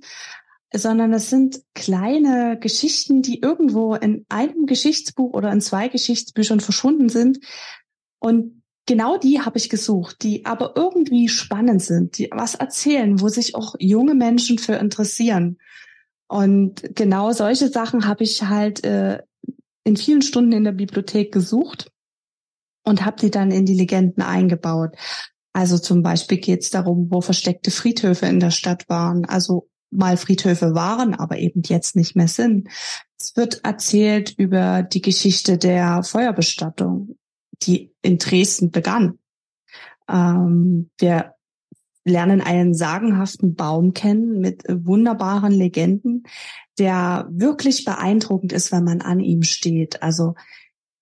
sondern 0.74 1.14
es 1.14 1.30
sind 1.30 1.62
kleine 1.76 2.58
Geschichten, 2.60 3.22
die 3.22 3.40
irgendwo 3.42 3.96
in 3.96 4.26
einem 4.30 4.66
Geschichtsbuch 4.66 5.34
oder 5.34 5.52
in 5.52 5.62
zwei 5.62 5.88
Geschichtsbüchern 5.88 6.60
verschwunden 6.60 7.10
sind 7.10 7.40
und 8.20 8.64
genau 8.88 9.18
die 9.18 9.42
habe 9.42 9.58
ich 9.58 9.70
gesucht, 9.70 10.24
die 10.24 10.46
aber 10.46 10.74
irgendwie 10.76 11.28
spannend 11.28 11.84
sind, 11.84 12.18
die 12.18 12.30
was 12.32 12.56
erzählen, 12.56 13.22
wo 13.22 13.28
sich 13.28 13.54
auch 13.54 13.76
junge 13.80 14.16
Menschen 14.16 14.58
für 14.58 14.74
interessieren. 14.74 15.58
Und 16.28 16.96
genau 16.96 17.32
solche 17.32 17.70
Sachen 17.70 18.08
habe 18.08 18.24
ich 18.24 18.44
halt 18.44 18.84
äh, 18.84 19.22
in 19.88 19.98
vielen 19.98 20.22
Stunden 20.22 20.52
in 20.52 20.66
der 20.66 20.74
Bibliothek 20.74 21.32
gesucht 21.32 21.92
und 22.84 23.06
habe 23.06 23.18
die 23.22 23.32
dann 23.32 23.52
in 23.52 23.66
die 23.66 23.74
Legenden 23.74 24.22
eingebaut. 24.22 24.96
Also 25.54 25.78
zum 25.78 26.04
Beispiel 26.04 26.38
geht 26.38 26.62
es 26.62 26.70
darum, 26.70 27.08
wo 27.10 27.22
versteckte 27.22 27.72
Friedhöfe 27.72 28.26
in 28.26 28.40
der 28.40 28.52
Stadt 28.52 28.90
waren. 28.90 29.26
Also 29.26 29.70
mal 29.90 30.18
Friedhöfe 30.18 30.76
waren, 30.76 31.16
aber 31.16 31.38
eben 31.38 31.62
jetzt 31.66 31.96
nicht 31.96 32.16
mehr 32.16 32.28
sind. 32.28 32.68
Es 33.18 33.36
wird 33.38 33.64
erzählt 33.64 34.36
über 34.38 34.84
die 34.84 35.02
Geschichte 35.02 35.58
der 35.58 36.04
Feuerbestattung 36.04 37.16
die 37.64 37.94
in 38.02 38.18
Dresden 38.18 38.72
begann. 38.72 39.20
Ähm, 40.10 40.90
wir 41.00 41.34
lernen 42.08 42.42
einen 42.42 42.74
sagenhaften 42.74 43.56
Baum 43.56 43.94
kennen 43.94 44.40
mit 44.40 44.64
wunderbaren 44.68 45.52
Legenden, 45.52 46.24
der 46.78 47.28
wirklich 47.30 47.86
beeindruckend 47.86 48.54
ist, 48.54 48.72
wenn 48.72 48.84
man 48.84 49.02
an 49.02 49.20
ihm 49.20 49.44
steht. 49.44 50.02
Also 50.02 50.36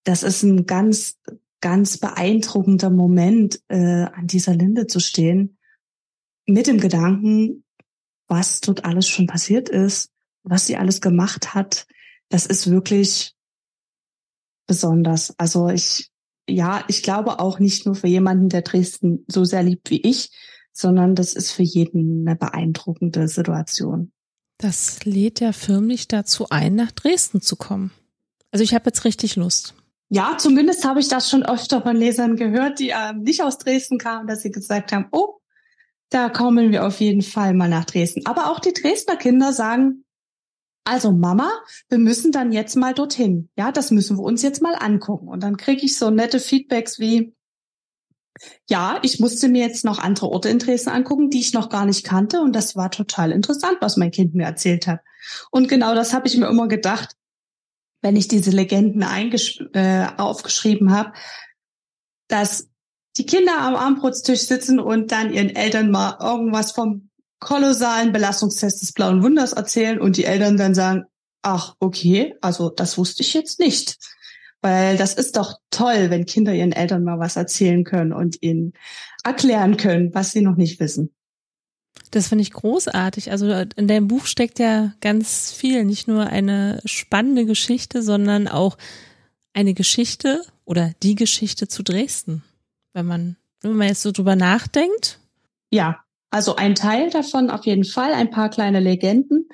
das 0.04 0.24
ist 0.24 0.44
ein 0.44 0.66
ganz, 0.66 1.18
ganz 1.62 1.98
beeindruckender 1.98 2.90
Moment, 2.90 3.62
äh, 3.68 4.04
an 4.04 4.28
dieser 4.28 4.56
Linde 4.56 4.88
zu 4.88 5.00
stehen, 5.00 5.58
mit 6.46 6.68
dem 6.68 6.80
Gedanken, 6.80 7.64
was 8.28 8.62
dort 8.62 8.86
alles 8.86 9.08
schon 9.08 9.28
passiert 9.28 9.70
ist, 9.70 10.12
was 10.44 10.68
sie 10.68 10.78
alles 10.78 11.02
gemacht 11.02 11.54
hat. 11.54 11.88
Das 12.30 12.46
ist 12.46 12.70
wirklich 12.70 13.34
besonders. 14.68 15.38
Also 15.38 15.70
ich 15.70 16.12
ja, 16.48 16.84
ich 16.88 17.04
glaube 17.04 17.40
auch 17.40 17.60
nicht 17.60 17.86
nur 17.86 17.96
für 17.96 18.08
jemanden, 18.08 18.50
der 18.50 18.62
Dresden 18.62 19.26
so 19.28 19.44
sehr 19.46 19.64
liebt 19.64 19.90
wie 19.90 20.02
ich, 20.02 20.32
sondern 20.76 21.16
das 21.16 21.34
ist 21.34 21.52
für 21.52 21.64
jeden 21.64 22.28
eine 22.28 22.36
beeindruckende 22.36 23.28
Situation. 23.28 24.12
Das 24.58 25.04
lädt 25.06 25.40
ja 25.40 25.54
förmlich 25.54 26.08
dazu 26.08 26.48
ein, 26.50 26.76
nach 26.76 26.92
Dresden 26.92 27.42
zu 27.42 27.56
kommen. 27.56 27.92
Also 28.52 28.64
ich 28.64 28.74
habe 28.74 28.86
jetzt 28.88 29.06
richtig 29.06 29.36
Lust. 29.36 29.74
Ja, 30.10 30.38
zumindest 30.38 30.86
habe 30.86 31.00
ich 31.00 31.08
das 31.08 31.30
schon 31.30 31.44
öfter 31.44 31.82
von 31.82 31.96
Lesern 31.96 32.36
gehört, 32.36 32.80
die 32.80 32.90
äh, 32.90 33.14
nicht 33.14 33.42
aus 33.42 33.58
Dresden 33.58 33.98
kamen, 33.98 34.28
dass 34.28 34.42
sie 34.42 34.52
gesagt 34.52 34.92
haben, 34.92 35.08
oh, 35.12 35.40
da 36.10 36.30
kommen 36.30 36.72
wir 36.72 36.86
auf 36.86 37.00
jeden 37.00 37.22
Fall 37.22 37.54
mal 37.54 37.70
nach 37.70 37.86
Dresden. 37.86 38.26
Aber 38.26 38.52
auch 38.52 38.60
die 38.60 38.74
Dresdner 38.74 39.16
Kinder 39.16 39.52
sagen, 39.52 40.06
also 40.84 41.12
Mama, 41.12 41.52
wir 41.90 41.98
müssen 41.98 42.32
dann 42.32 42.52
jetzt 42.52 42.76
mal 42.76 42.94
dorthin. 42.94 43.50
Ja, 43.58 43.72
das 43.72 43.92
müssen 43.92 44.18
wir 44.18 44.24
uns 44.24 44.42
jetzt 44.44 44.62
mal 44.62 44.76
angucken. 44.76 45.28
Und 45.28 45.42
dann 45.42 45.58
kriege 45.58 45.84
ich 45.84 45.98
so 45.98 46.12
nette 46.12 46.40
Feedbacks 46.40 47.00
wie, 47.00 47.35
Ja, 48.70 49.00
ich 49.02 49.20
musste 49.20 49.48
mir 49.48 49.66
jetzt 49.66 49.86
noch 49.86 50.00
andere 50.00 50.28
Orte 50.30 50.50
in 50.50 50.60
Dresden 50.60 50.90
angucken, 50.90 51.30
die 51.30 51.40
ich 51.40 51.54
noch 51.54 51.70
gar 51.70 51.86
nicht 51.86 52.04
kannte. 52.04 52.42
Und 52.42 52.54
das 52.54 52.76
war 52.76 52.92
total 52.92 53.32
interessant, 53.32 53.78
was 53.80 53.98
mein 53.98 54.12
Kind 54.12 54.36
mir 54.36 54.46
erzählt 54.46 54.88
hat. 54.88 55.00
Und 55.52 55.68
genau 55.68 55.96
das 55.96 56.14
habe 56.14 56.28
ich 56.28 56.38
mir 56.38 56.48
immer 56.48 56.68
gedacht, 56.68 57.16
wenn 58.02 58.16
ich 58.16 58.28
diese 58.28 58.52
Legenden 58.52 59.02
äh, 59.74 60.08
aufgeschrieben 60.18 60.92
habe, 60.92 61.14
dass 62.28 62.70
die 63.18 63.26
Kinder 63.26 63.60
am 63.62 63.76
Abendbrotstisch 63.76 64.42
sitzen 64.42 64.80
und 64.80 65.12
dann 65.12 65.34
ihren 65.34 65.56
Eltern 65.56 65.90
mal 65.90 66.18
irgendwas 66.20 66.72
vom 66.72 67.10
kolossalen 67.40 68.12
Belastungstest 68.12 68.82
des 68.82 68.92
blauen 68.92 69.24
Wunders 69.24 69.54
erzählen 69.54 70.00
und 70.00 70.18
die 70.18 70.26
Eltern 70.26 70.58
dann 70.58 70.76
sagen, 70.76 71.06
ach, 71.42 71.76
okay, 71.80 72.36
also 72.42 72.70
das 72.70 72.98
wusste 72.98 73.22
ich 73.22 73.34
jetzt 73.34 73.60
nicht. 73.60 73.98
Weil 74.66 74.98
das 74.98 75.14
ist 75.14 75.38
doch 75.38 75.60
toll, 75.70 76.10
wenn 76.10 76.26
Kinder 76.26 76.52
ihren 76.52 76.72
Eltern 76.72 77.04
mal 77.04 77.20
was 77.20 77.36
erzählen 77.36 77.84
können 77.84 78.12
und 78.12 78.42
ihnen 78.42 78.74
erklären 79.24 79.78
können, 79.78 80.12
was 80.16 80.32
sie 80.32 80.42
noch 80.42 80.56
nicht 80.56 80.80
wissen. 80.80 81.14
Das 82.10 82.30
finde 82.30 82.42
ich 82.42 82.52
großartig. 82.52 83.30
Also 83.30 83.52
in 83.52 83.88
deinem 83.88 84.08
Buch 84.08 84.26
steckt 84.26 84.58
ja 84.58 84.96
ganz 85.02 85.52
viel, 85.52 85.86
nicht 85.86 86.08
nur 86.08 86.26
eine 86.26 86.82
spannende 86.84 87.46
Geschichte, 87.46 88.02
sondern 88.02 88.48
auch 88.48 88.76
eine 89.54 89.76
Geschichte 89.76 90.42
oder 90.64 90.94
die 91.04 91.14
Geschichte 91.14 91.68
zu 91.68 91.84
Dresden. 91.84 92.44
Wenn 92.92 93.06
man, 93.06 93.36
wenn 93.62 93.74
man 93.74 93.90
jetzt 93.90 94.02
so 94.02 94.12
drüber 94.12 94.36
nachdenkt. 94.36 95.20
Ja, 95.70 96.00
also 96.32 96.56
ein 96.56 96.74
Teil 96.74 97.12
davon 97.12 97.52
auf 97.52 97.68
jeden 97.68 97.86
Fall, 97.86 98.14
ein 98.14 98.32
paar 98.32 98.50
kleine 98.50 98.80
Legenden, 98.80 99.48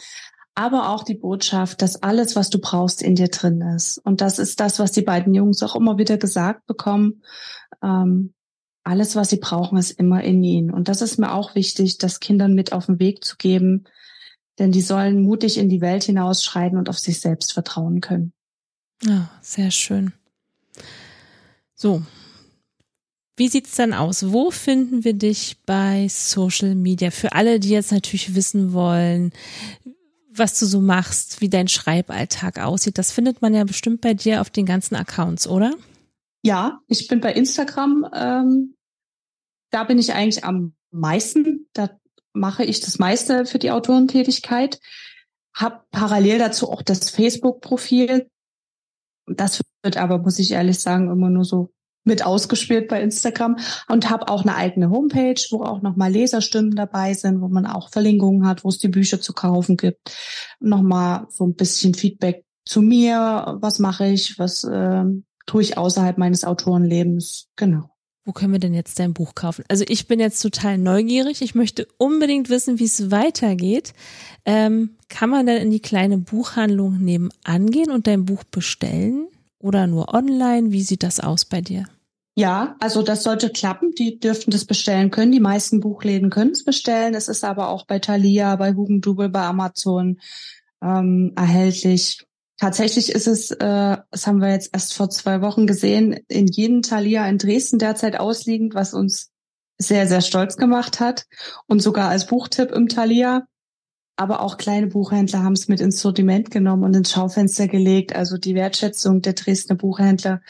aber 0.56 0.90
auch 0.90 1.04
die 1.04 1.16
Botschaft, 1.16 1.82
dass 1.82 2.04
alles, 2.04 2.36
was 2.36 2.50
du 2.50 2.60
brauchst, 2.60 3.02
in 3.02 3.16
dir 3.16 3.30
drin 3.30 3.62
ist. 3.62 3.98
Und 4.00 4.22
das 4.22 4.40
ist 4.40 4.60
das, 4.60 4.80
was 4.80 4.92
die 4.92 5.02
beiden 5.02 5.34
Jungs 5.34 5.64
auch 5.64 5.76
immer 5.76 5.98
wieder 5.98 6.18
gesagt 6.18 6.66
bekommen. 6.68 7.24
Ähm, 7.82 8.34
alles, 8.84 9.16
was 9.16 9.30
sie 9.30 9.38
brauchen, 9.38 9.78
ist 9.78 9.92
immer 9.92 10.24
in 10.24 10.44
ihnen. 10.44 10.72
Und 10.72 10.88
das 10.88 11.02
ist 11.02 11.18
mir 11.18 11.34
auch 11.34 11.56
wichtig, 11.56 11.98
das 11.98 12.20
Kindern 12.20 12.54
mit 12.54 12.74
auf 12.74 12.88
den 12.88 13.00
Weg 13.00 13.24
zu 13.24 13.38
geben, 13.38 13.86
denn 14.60 14.72
die 14.72 14.82
sollen 14.82 15.24
mutig 15.24 15.58
in 15.58 15.70
die 15.70 15.82
Welt 15.82 16.04
hinausschreiten 16.04 16.78
und 16.78 16.90
auf 16.90 17.00
sich 17.00 17.20
selbst 17.20 17.54
vertrauen 17.54 18.02
können. 18.02 18.34
Ja, 19.04 19.30
sehr 19.42 19.72
schön. 19.72 20.14
So. 21.76 22.02
Wie 23.38 23.48
sieht's 23.48 23.76
dann 23.76 23.94
aus? 23.94 24.32
Wo 24.32 24.52
finden 24.52 25.04
wir 25.04 25.14
dich 25.14 25.58
bei 25.66 26.08
Social 26.10 26.76
Media? 26.76 27.10
Für 27.10 27.32
alle, 27.32 27.60
die 27.60 27.70
jetzt 27.70 27.92
natürlich 27.92 28.36
wissen 28.36 28.74
wollen, 28.74 29.32
was 30.34 30.60
du 30.60 30.66
so 30.66 30.80
machst, 30.80 31.42
wie 31.42 31.50
dein 31.50 31.68
Schreiballtag 31.68 32.60
aussieht, 32.60 32.98
das 32.98 33.12
findet 33.12 33.42
man 33.42 33.54
ja 33.54 33.64
bestimmt 33.64 34.02
bei 34.02 34.14
dir 34.14 34.42
auf 34.42 34.50
den 34.50 34.66
ganzen 34.66 34.96
Accounts, 34.96 35.48
oder? 35.48 35.74
Ja, 36.44 36.82
ich 36.88 37.08
bin 37.08 37.22
bei 37.22 37.34
Instagram. 37.34 38.10
Ähm, 38.14 38.76
da 39.72 39.84
bin 39.84 40.00
ich 40.00 40.14
eigentlich 40.14 40.44
am 40.44 40.74
meisten. 40.92 41.68
Da 41.74 41.90
mache 42.34 42.64
ich 42.64 42.80
das 42.80 43.00
meiste 43.00 43.46
für 43.46 43.60
die 43.60 43.72
Autorentätigkeit. 43.72 44.80
Hab 45.54 45.90
parallel 45.92 46.40
dazu 46.40 46.70
auch 46.70 46.82
das 46.82 47.10
Facebook-Profil. 47.10 48.30
Das 49.28 49.62
wird 49.84 49.98
aber, 49.98 50.18
muss 50.20 50.40
ich 50.40 50.52
ehrlich 50.52 50.80
sagen, 50.80 51.12
immer 51.12 51.30
nur 51.30 51.46
so 51.46 51.72
mit 52.04 52.26
ausgespielt 52.26 52.88
bei 52.88 53.02
Instagram 53.02 53.58
und 53.88 54.10
habe 54.10 54.30
auch 54.30 54.42
eine 54.44 54.56
eigene 54.56 54.90
Homepage, 54.90 55.42
wo 55.52 55.64
auch 55.64 55.82
nochmal 55.82 56.12
Leserstimmen 56.12 56.76
dabei 56.76 57.14
sind, 57.14 57.42
wo 57.42 57.48
man 57.48 57.66
auch 57.66 57.90
Verlinkungen 57.90 58.48
hat, 58.48 58.64
wo 58.64 58.70
es 58.70 58.80
die 58.80 58.88
Bücher 58.88 59.22
zu 59.22 59.34
kaufen 59.34 59.78
gibt. 59.78 60.00
Nochmal 60.60 61.28
so 61.30 61.46
ein 61.46 61.56
bisschen 61.56 61.94
Feedback 61.94 62.44
zu 62.66 62.82
mir, 62.82 63.58
was 63.60 63.80
mache 63.80 64.08
ich, 64.08 64.40
was 64.40 64.64
äh, 64.64 65.04
tue 65.46 65.62
ich 65.62 65.78
außerhalb 65.78 66.18
meines 66.18 66.44
Autorenlebens. 66.44 67.50
Genau. 67.56 67.90
Wo 68.24 68.34
können 68.34 68.54
wir 68.54 68.60
denn 68.60 68.76
jetzt 68.76 69.00
dein 69.00 69.14
Buch 69.14 69.34
kaufen? 69.34 69.66
Also 69.68 69.84
ich 69.88 70.08
bin 70.08 70.20
jetzt 70.20 70.42
total 70.42 70.78
neugierig. 70.78 71.42
Ich 71.42 71.56
möchte 71.56 71.88
unbedingt 71.98 72.50
wissen, 72.50 72.78
wie 72.78 72.86
es 72.86 73.10
weitergeht. 73.10 73.94
Ähm, 74.46 74.92
kann 75.10 75.32
man 75.32 75.48
denn 75.48 75.58
in 75.58 75.72
die 75.72 75.80
kleine 75.80 76.20
Buchhandlung 76.20 77.00
nebenan 77.00 77.72
gehen 77.72 77.90
und 77.90 78.06
dein 78.06 78.26
Buch 78.26 78.44
bestellen? 78.44 79.28
Oder 79.62 79.88
nur 79.88 80.14
online? 80.14 80.72
Wie 80.72 80.82
sieht 80.82 81.04
das 81.04 81.20
aus 81.20 81.46
bei 81.46 81.62
dir? 81.62 81.86
Ja, 82.36 82.76
also 82.80 83.04
das 83.04 83.24
sollte 83.24 83.50
klappen. 83.50 83.94
Die 83.94 84.20
dürften 84.20 84.52
das 84.52 84.66
bestellen 84.66 85.12
können. 85.12 85.32
Die 85.32 85.40
meisten 85.40 85.80
Buchläden 85.80 86.30
können 86.30 86.52
es 86.52 86.64
bestellen. 86.64 87.14
Es 87.14 87.28
ist 87.28 87.44
aber 87.44 87.70
auch 87.70 87.86
bei 87.86 88.00
Thalia, 88.00 88.56
bei 88.56 88.74
Hugendubel, 88.74 89.30
bei 89.30 89.42
Amazon 89.42 90.20
ähm, 90.82 91.34
erhältlich. 91.36 92.26
Tatsächlich 92.58 93.12
ist 93.12 93.28
es, 93.28 93.52
äh, 93.52 93.98
das 94.10 94.28
haben 94.28 94.40
wir 94.40 94.50
jetzt 94.52 94.70
erst 94.74 94.94
vor 94.94 95.10
zwei 95.10 95.42
Wochen 95.42 95.68
gesehen, 95.68 96.20
in 96.28 96.48
jedem 96.48 96.82
Thalia 96.84 97.28
in 97.28 97.38
Dresden 97.38 97.80
derzeit 97.80 98.20
ausliegend, 98.20 98.76
was 98.76 98.94
uns 98.94 99.32
sehr, 99.78 100.08
sehr 100.08 100.22
stolz 100.22 100.58
gemacht 100.58 101.00
hat 101.00 101.26
und 101.68 101.82
sogar 101.82 102.10
als 102.10 102.28
Buchtipp 102.28 102.72
im 102.72 102.88
Thalia. 102.88 103.46
Aber 104.22 104.42
auch 104.42 104.58
kleine 104.58 104.86
Buchhändler 104.86 105.42
haben 105.42 105.54
es 105.54 105.68
mit 105.68 105.82
ins 105.82 106.00
Sortiment 106.00 106.52
genommen 106.52 106.84
und 106.84 106.96
ins 106.96 107.12
Schaufenster 107.12 107.68
gelegt. 107.68 108.16
Also 108.16 108.38
die 108.38 108.54
Wertschätzung 108.54 109.24
der 109.24 109.34
Dresdner 109.34 109.76
Buchhändler, 109.76 110.42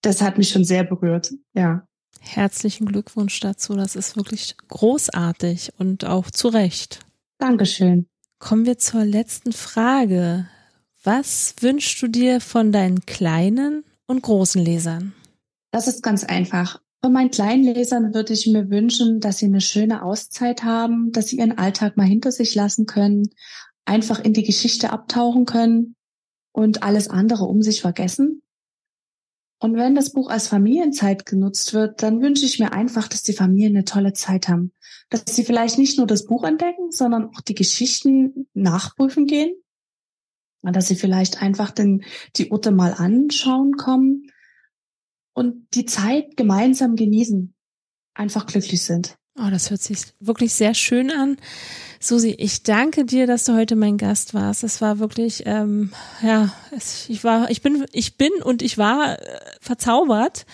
das 0.00 0.20
hat 0.20 0.36
mich 0.36 0.48
schon 0.48 0.64
sehr 0.64 0.82
berührt. 0.82 1.32
Ja. 1.54 1.86
Herzlichen 2.18 2.86
Glückwunsch 2.86 3.38
dazu. 3.38 3.74
Das 3.74 3.94
ist 3.94 4.16
wirklich 4.16 4.56
großartig 4.66 5.74
und 5.78 6.04
auch 6.06 6.28
zu 6.32 6.48
Recht. 6.48 7.06
Dankeschön. 7.38 8.08
Kommen 8.40 8.66
wir 8.66 8.78
zur 8.78 9.04
letzten 9.04 9.52
Frage. 9.52 10.48
Was 11.04 11.54
wünschst 11.60 12.02
du 12.02 12.08
dir 12.08 12.40
von 12.40 12.72
deinen 12.72 13.06
kleinen 13.06 13.84
und 14.08 14.22
großen 14.22 14.60
Lesern? 14.60 15.12
Das 15.70 15.86
ist 15.86 16.02
ganz 16.02 16.24
einfach. 16.24 16.80
Von 17.02 17.14
meinen 17.14 17.30
kleinen 17.30 17.64
Lesern 17.64 18.12
würde 18.12 18.34
ich 18.34 18.46
mir 18.46 18.68
wünschen, 18.68 19.20
dass 19.20 19.38
sie 19.38 19.46
eine 19.46 19.62
schöne 19.62 20.02
Auszeit 20.02 20.64
haben, 20.64 21.12
dass 21.12 21.28
sie 21.28 21.38
ihren 21.38 21.56
Alltag 21.56 21.96
mal 21.96 22.06
hinter 22.06 22.30
sich 22.30 22.54
lassen 22.54 22.84
können, 22.84 23.30
einfach 23.86 24.20
in 24.20 24.34
die 24.34 24.42
Geschichte 24.42 24.90
abtauchen 24.90 25.46
können 25.46 25.96
und 26.52 26.82
alles 26.82 27.08
andere 27.08 27.44
um 27.44 27.62
sich 27.62 27.80
vergessen. 27.80 28.42
Und 29.62 29.76
wenn 29.76 29.94
das 29.94 30.12
Buch 30.12 30.30
als 30.30 30.48
Familienzeit 30.48 31.24
genutzt 31.24 31.72
wird, 31.72 32.02
dann 32.02 32.20
wünsche 32.20 32.44
ich 32.44 32.58
mir 32.58 32.72
einfach, 32.72 33.08
dass 33.08 33.22
die 33.22 33.32
Familien 33.32 33.76
eine 33.76 33.84
tolle 33.84 34.12
Zeit 34.12 34.48
haben. 34.48 34.72
Dass 35.08 35.24
sie 35.26 35.44
vielleicht 35.44 35.78
nicht 35.78 35.96
nur 35.98 36.06
das 36.06 36.26
Buch 36.26 36.44
entdecken, 36.44 36.90
sondern 36.90 37.26
auch 37.26 37.40
die 37.40 37.54
Geschichten 37.54 38.46
nachprüfen 38.54 39.26
gehen 39.26 39.54
dass 40.62 40.88
sie 40.88 40.96
vielleicht 40.96 41.40
einfach 41.40 41.70
den, 41.70 42.04
die 42.36 42.52
Orte 42.52 42.70
mal 42.70 42.92
anschauen 42.92 43.76
kommen 43.76 44.30
und 45.34 45.66
die 45.74 45.86
Zeit 45.86 46.36
gemeinsam 46.36 46.96
genießen, 46.96 47.54
einfach 48.14 48.46
glücklich 48.46 48.82
sind. 48.82 49.16
Oh, 49.38 49.48
das 49.50 49.70
hört 49.70 49.80
sich 49.80 50.00
wirklich 50.18 50.52
sehr 50.52 50.74
schön 50.74 51.10
an. 51.10 51.36
Susi, 52.00 52.34
ich 52.36 52.62
danke 52.62 53.04
dir, 53.04 53.26
dass 53.26 53.44
du 53.44 53.54
heute 53.54 53.76
mein 53.76 53.96
Gast 53.96 54.34
warst. 54.34 54.64
Es 54.64 54.80
war 54.80 54.98
wirklich, 54.98 55.44
ähm, 55.46 55.92
ja, 56.22 56.52
es, 56.76 57.08
ich 57.08 57.24
war, 57.24 57.50
ich 57.50 57.62
bin, 57.62 57.86
ich 57.92 58.16
bin 58.16 58.30
und 58.42 58.60
ich 58.60 58.76
war 58.76 59.18
äh, 59.18 59.40
verzaubert 59.60 60.46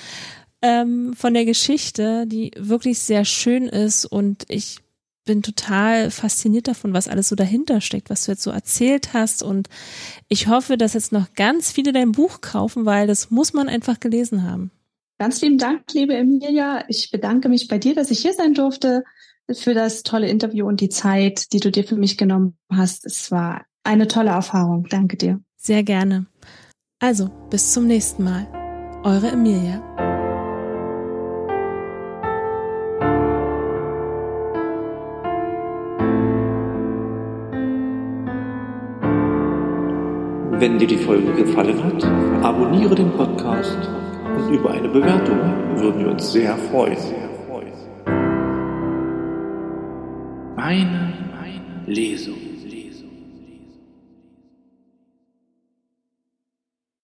ähm, 0.62 1.14
von 1.14 1.34
der 1.34 1.44
Geschichte, 1.44 2.26
die 2.26 2.52
wirklich 2.56 2.98
sehr 2.98 3.24
schön 3.24 3.66
ist 3.66 4.04
und 4.04 4.44
ich 4.48 4.78
bin 5.26 5.42
total 5.42 6.10
fasziniert 6.10 6.68
davon, 6.68 6.94
was 6.94 7.08
alles 7.08 7.28
so 7.28 7.36
dahinter 7.36 7.82
steckt, 7.82 8.08
was 8.08 8.24
du 8.24 8.32
jetzt 8.32 8.42
so 8.42 8.50
erzählt 8.50 9.12
hast. 9.12 9.42
Und 9.42 9.68
ich 10.28 10.48
hoffe, 10.48 10.78
dass 10.78 10.94
jetzt 10.94 11.12
noch 11.12 11.34
ganz 11.34 11.70
viele 11.70 11.92
dein 11.92 12.12
Buch 12.12 12.40
kaufen, 12.40 12.86
weil 12.86 13.06
das 13.06 13.30
muss 13.30 13.52
man 13.52 13.68
einfach 13.68 14.00
gelesen 14.00 14.42
haben. 14.44 14.70
Ganz 15.18 15.40
lieben 15.42 15.58
Dank, 15.58 15.82
liebe 15.92 16.14
Emilia. 16.14 16.84
Ich 16.88 17.10
bedanke 17.10 17.48
mich 17.48 17.68
bei 17.68 17.78
dir, 17.78 17.94
dass 17.94 18.10
ich 18.10 18.20
hier 18.20 18.32
sein 18.32 18.54
durfte 18.54 19.04
für 19.52 19.74
das 19.74 20.02
tolle 20.02 20.28
Interview 20.28 20.66
und 20.66 20.80
die 20.80 20.88
Zeit, 20.88 21.52
die 21.52 21.60
du 21.60 21.70
dir 21.70 21.84
für 21.84 21.96
mich 21.96 22.16
genommen 22.16 22.56
hast. 22.70 23.04
Es 23.04 23.30
war 23.30 23.64
eine 23.84 24.08
tolle 24.08 24.30
Erfahrung. 24.30 24.86
Danke 24.90 25.16
dir. 25.16 25.40
Sehr 25.56 25.82
gerne. 25.82 26.26
Also, 26.98 27.30
bis 27.50 27.72
zum 27.72 27.86
nächsten 27.86 28.24
Mal. 28.24 28.46
Eure 29.04 29.28
Emilia. 29.28 29.95
Wenn 40.58 40.78
dir 40.78 40.86
die 40.86 40.96
Folge 40.96 41.32
gefallen 41.34 41.82
hat, 41.84 42.02
abonniere 42.42 42.94
den 42.94 43.10
Podcast 43.12 43.76
und 44.36 44.54
über 44.54 44.70
eine 44.70 44.88
Bewertung 44.88 45.38
würden 45.76 46.00
wir 46.00 46.10
uns 46.12 46.32
sehr 46.32 46.56
freuen. 46.56 46.96
Meine 50.56 51.12
Lesung. 51.86 52.45